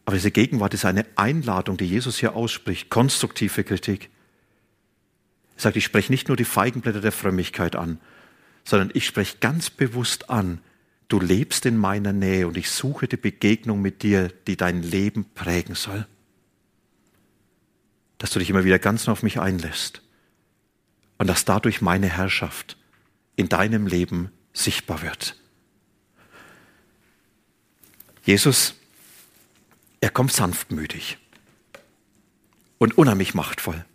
Aber 0.04 0.16
diese 0.16 0.32
Gegenwart 0.32 0.74
ist 0.74 0.84
eine 0.84 1.06
Einladung, 1.14 1.76
die 1.76 1.84
Jesus 1.84 2.18
hier 2.18 2.34
ausspricht, 2.34 2.90
konstruktive 2.90 3.62
Kritik. 3.62 4.10
Er 5.54 5.62
sagt, 5.62 5.76
ich 5.76 5.84
spreche 5.84 6.10
nicht 6.10 6.26
nur 6.26 6.36
die 6.36 6.44
Feigenblätter 6.44 7.00
der 7.00 7.12
Frömmigkeit 7.12 7.76
an, 7.76 8.00
sondern 8.64 8.90
ich 8.92 9.06
spreche 9.06 9.36
ganz 9.38 9.70
bewusst 9.70 10.30
an, 10.30 10.60
du 11.06 11.20
lebst 11.20 11.64
in 11.64 11.76
meiner 11.76 12.12
Nähe 12.12 12.48
und 12.48 12.56
ich 12.56 12.72
suche 12.72 13.06
die 13.06 13.16
Begegnung 13.16 13.80
mit 13.80 14.02
dir, 14.02 14.32
die 14.48 14.56
dein 14.56 14.82
Leben 14.82 15.26
prägen 15.32 15.76
soll. 15.76 16.08
Dass 18.18 18.30
du 18.30 18.40
dich 18.40 18.50
immer 18.50 18.64
wieder 18.64 18.80
ganz 18.80 19.06
auf 19.08 19.22
mich 19.22 19.38
einlässt 19.38 20.02
und 21.18 21.28
dass 21.28 21.44
dadurch 21.44 21.82
meine 21.82 22.08
Herrschaft 22.08 22.76
in 23.36 23.48
deinem 23.48 23.86
Leben 23.86 24.32
sichtbar 24.52 25.02
wird. 25.02 25.36
Jesus 28.28 28.74
er 30.02 30.10
kommt 30.10 30.34
sanftmütig 30.34 31.16
und 32.76 32.98
unheimlich 32.98 33.32
machtvoll. 33.32 33.86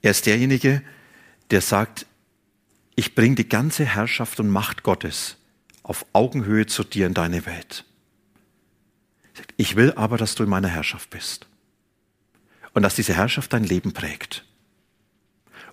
Er 0.00 0.12
ist 0.12 0.24
derjenige, 0.24 0.82
der 1.50 1.60
sagt, 1.60 2.06
ich 2.96 3.14
bringe 3.14 3.34
die 3.34 3.46
ganze 3.46 3.84
Herrschaft 3.84 4.40
und 4.40 4.48
Macht 4.48 4.82
Gottes 4.82 5.36
auf 5.82 6.06
Augenhöhe 6.14 6.64
zu 6.64 6.84
dir 6.84 7.06
in 7.06 7.12
deine 7.12 7.44
Welt. 7.44 7.84
Ich 9.58 9.76
will 9.76 9.92
aber, 9.92 10.16
dass 10.16 10.34
du 10.34 10.44
in 10.44 10.48
meiner 10.48 10.68
Herrschaft 10.68 11.10
bist 11.10 11.46
und 12.72 12.82
dass 12.82 12.94
diese 12.94 13.12
Herrschaft 13.12 13.52
dein 13.52 13.64
Leben 13.64 13.92
prägt. 13.92 14.46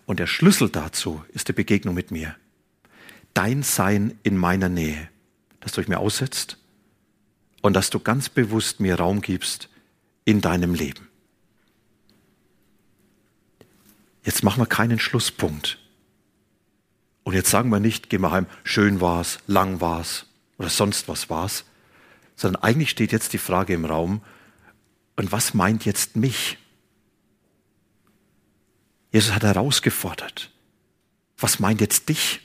Und 0.06 0.20
der 0.20 0.28
Schlüssel 0.28 0.68
dazu 0.70 1.24
ist 1.30 1.48
die 1.48 1.54
Begegnung 1.54 1.96
mit 1.96 2.12
mir. 2.12 2.36
Dein 3.34 3.64
Sein 3.64 4.20
in 4.24 4.36
meiner 4.36 4.68
Nähe, 4.68 5.08
dass 5.62 5.72
du 5.72 5.80
dich 5.80 5.88
mir 5.88 6.00
aussetzt 6.00 6.58
und 7.62 7.74
dass 7.74 7.90
du 7.90 8.00
ganz 8.00 8.30
bewusst 8.30 8.80
mir 8.80 8.96
Raum 8.96 9.22
gibst 9.22 9.70
in 10.26 10.42
deinem 10.42 10.74
Leben. 10.74 11.08
Jetzt 14.24 14.44
machen 14.44 14.62
wir 14.62 14.68
keinen 14.68 15.00
Schlusspunkt. 15.00 15.80
Und 17.24 17.34
jetzt 17.34 17.50
sagen 17.50 17.70
wir 17.70 17.80
nicht, 17.80 18.10
gehen 18.10 18.22
wir 18.22 18.32
heim, 18.32 18.48
schön 18.64 19.02
war's, 19.02 19.40
lang 19.48 19.82
war's 19.82 20.26
oder 20.58 20.70
sonst 20.70 21.08
was 21.08 21.30
war's, 21.30 21.66
sondern 22.36 22.64
eigentlich 22.64 22.90
steht 22.90 23.12
jetzt 23.12 23.34
die 23.34 23.38
Frage 23.38 23.74
im 23.74 23.86
Raum, 23.86 24.22
und 25.18 25.32
was 25.32 25.54
meint 25.54 25.86
jetzt 25.86 26.16
mich? 26.16 26.58
Jesus 29.12 29.36
hat 29.36 29.44
herausgefordert, 29.44 30.50
was 31.38 31.60
meint 31.60 31.82
jetzt 31.82 32.10
dich 32.10 32.40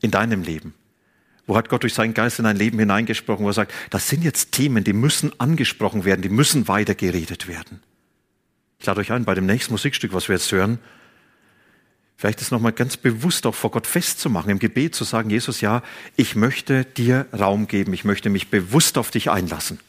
in 0.00 0.10
deinem 0.10 0.42
Leben? 0.42 0.74
Wo 1.46 1.56
hat 1.56 1.68
Gott 1.68 1.82
durch 1.82 1.94
seinen 1.94 2.14
Geist 2.14 2.38
in 2.38 2.44
dein 2.44 2.56
Leben 2.56 2.78
hineingesprochen, 2.78 3.44
wo 3.44 3.50
er 3.50 3.54
sagt, 3.54 3.72
das 3.90 4.08
sind 4.08 4.22
jetzt 4.22 4.52
Themen, 4.52 4.84
die 4.84 4.92
müssen 4.92 5.32
angesprochen 5.40 6.04
werden, 6.04 6.22
die 6.22 6.28
müssen 6.28 6.68
weitergeredet 6.68 7.48
werden. 7.48 7.80
Ich 8.78 8.86
lade 8.86 9.00
euch 9.00 9.12
ein, 9.12 9.24
bei 9.24 9.34
dem 9.34 9.46
nächsten 9.46 9.72
Musikstück, 9.72 10.12
was 10.12 10.28
wir 10.28 10.36
jetzt 10.36 10.50
hören, 10.52 10.78
vielleicht 12.16 12.40
das 12.40 12.52
nochmal 12.52 12.72
ganz 12.72 12.96
bewusst 12.96 13.46
auch 13.46 13.54
vor 13.54 13.72
Gott 13.72 13.86
festzumachen, 13.86 14.50
im 14.50 14.58
Gebet 14.60 14.94
zu 14.94 15.04
sagen, 15.04 15.30
Jesus, 15.30 15.60
ja, 15.60 15.82
ich 16.16 16.36
möchte 16.36 16.84
dir 16.84 17.26
Raum 17.32 17.66
geben, 17.66 17.92
ich 17.92 18.04
möchte 18.04 18.30
mich 18.30 18.48
bewusst 18.48 18.98
auf 18.98 19.10
dich 19.10 19.30
einlassen. 19.30 19.80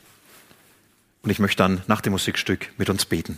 Und 1.21 1.29
ich 1.29 1.39
möchte 1.39 1.57
dann 1.57 1.83
nach 1.87 2.01
dem 2.01 2.11
Musikstück 2.13 2.69
mit 2.77 2.89
uns 2.89 3.05
beten. 3.05 3.37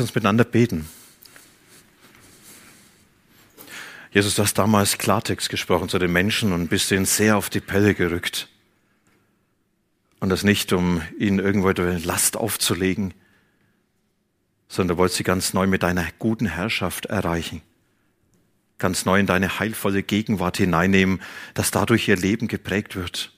Uns 0.00 0.14
miteinander 0.14 0.44
beten. 0.44 0.88
Jesus, 4.12 4.34
du 4.34 4.42
hast 4.42 4.54
damals 4.54 4.98
Klartext 4.98 5.50
gesprochen 5.50 5.88
zu 5.88 5.98
den 5.98 6.12
Menschen 6.12 6.52
und 6.52 6.68
bist 6.68 6.90
ihnen 6.90 7.04
sehr 7.04 7.36
auf 7.36 7.48
die 7.48 7.60
Pelle 7.60 7.94
gerückt. 7.94 8.48
Und 10.18 10.30
das 10.30 10.42
nicht, 10.42 10.72
um 10.72 11.02
ihnen 11.18 11.38
irgendwo 11.38 11.68
eine 11.68 11.98
Last 11.98 12.36
aufzulegen, 12.36 13.14
sondern 14.68 14.96
du 14.96 15.00
wolltest 15.00 15.18
sie 15.18 15.24
ganz 15.24 15.54
neu 15.54 15.66
mit 15.66 15.82
deiner 15.82 16.06
guten 16.18 16.46
Herrschaft 16.46 17.06
erreichen. 17.06 17.62
Ganz 18.78 19.04
neu 19.04 19.20
in 19.20 19.26
deine 19.26 19.58
heilvolle 19.58 20.02
Gegenwart 20.02 20.56
hineinnehmen, 20.56 21.20
dass 21.54 21.70
dadurch 21.70 22.08
ihr 22.08 22.16
Leben 22.16 22.48
geprägt 22.48 22.96
wird. 22.96 23.32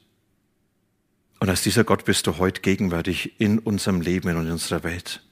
Und 1.38 1.48
als 1.48 1.62
dieser 1.62 1.84
Gott 1.84 2.04
bist 2.04 2.26
du 2.26 2.38
heute 2.38 2.60
gegenwärtig 2.60 3.40
in 3.40 3.58
unserem 3.58 4.00
Leben 4.00 4.34
und 4.36 4.46
in 4.46 4.52
unserer 4.52 4.84
Welt. 4.84 5.22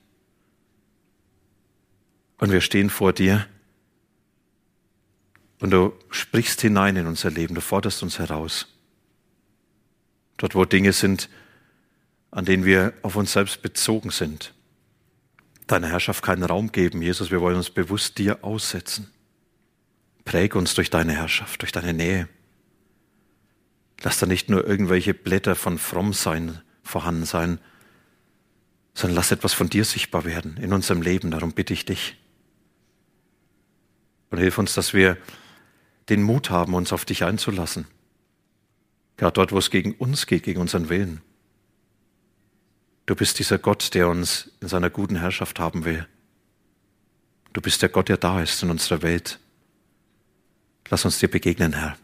Und 2.40 2.52
wir 2.52 2.62
stehen 2.62 2.88
vor 2.88 3.12
dir 3.12 3.46
und 5.60 5.70
du 5.70 5.92
sprichst 6.08 6.62
hinein 6.62 6.96
in 6.96 7.06
unser 7.06 7.30
Leben, 7.30 7.54
du 7.54 7.60
forderst 7.60 8.02
uns 8.02 8.18
heraus. 8.18 8.66
Dort, 10.38 10.54
wo 10.54 10.64
Dinge 10.64 10.94
sind, 10.94 11.28
an 12.30 12.46
denen 12.46 12.64
wir 12.64 12.94
auf 13.02 13.16
uns 13.16 13.32
selbst 13.32 13.60
bezogen 13.60 14.10
sind. 14.10 14.54
Deiner 15.66 15.88
Herrschaft 15.88 16.24
keinen 16.24 16.44
Raum 16.44 16.72
geben, 16.72 17.02
Jesus, 17.02 17.30
wir 17.30 17.42
wollen 17.42 17.56
uns 17.56 17.68
bewusst 17.68 18.16
dir 18.16 18.42
aussetzen. 18.42 19.10
Präge 20.24 20.56
uns 20.56 20.74
durch 20.74 20.88
deine 20.88 21.12
Herrschaft, 21.12 21.60
durch 21.60 21.72
deine 21.72 21.92
Nähe. 21.92 22.26
Lass 24.02 24.18
da 24.18 24.24
nicht 24.24 24.48
nur 24.48 24.66
irgendwelche 24.66 25.12
Blätter 25.12 25.54
von 25.54 25.78
Frommsein 25.78 26.62
vorhanden 26.82 27.26
sein, 27.26 27.60
sondern 28.94 29.16
lass 29.16 29.30
etwas 29.30 29.52
von 29.52 29.68
dir 29.68 29.84
sichtbar 29.84 30.24
werden 30.24 30.56
in 30.56 30.72
unserem 30.72 31.02
Leben. 31.02 31.30
Darum 31.30 31.52
bitte 31.52 31.74
ich 31.74 31.84
dich. 31.84 32.16
Und 34.30 34.38
hilf 34.38 34.58
uns, 34.58 34.74
dass 34.74 34.94
wir 34.94 35.16
den 36.08 36.22
Mut 36.22 36.50
haben, 36.50 36.74
uns 36.74 36.92
auf 36.92 37.04
dich 37.04 37.24
einzulassen. 37.24 37.86
Gerade 39.16 39.34
dort, 39.34 39.52
wo 39.52 39.58
es 39.58 39.70
gegen 39.70 39.94
uns 39.94 40.26
geht, 40.26 40.44
gegen 40.44 40.60
unseren 40.60 40.88
Willen. 40.88 41.20
Du 43.06 43.14
bist 43.14 43.38
dieser 43.38 43.58
Gott, 43.58 43.94
der 43.94 44.08
uns 44.08 44.50
in 44.60 44.68
seiner 44.68 44.88
guten 44.88 45.16
Herrschaft 45.16 45.58
haben 45.58 45.84
will. 45.84 46.06
Du 47.52 47.60
bist 47.60 47.82
der 47.82 47.88
Gott, 47.88 48.08
der 48.08 48.16
da 48.16 48.40
ist 48.40 48.62
in 48.62 48.70
unserer 48.70 49.02
Welt. 49.02 49.40
Lass 50.88 51.04
uns 51.04 51.18
dir 51.18 51.28
begegnen, 51.28 51.72
Herr. 51.72 51.96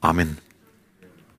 Amen. 0.00 0.38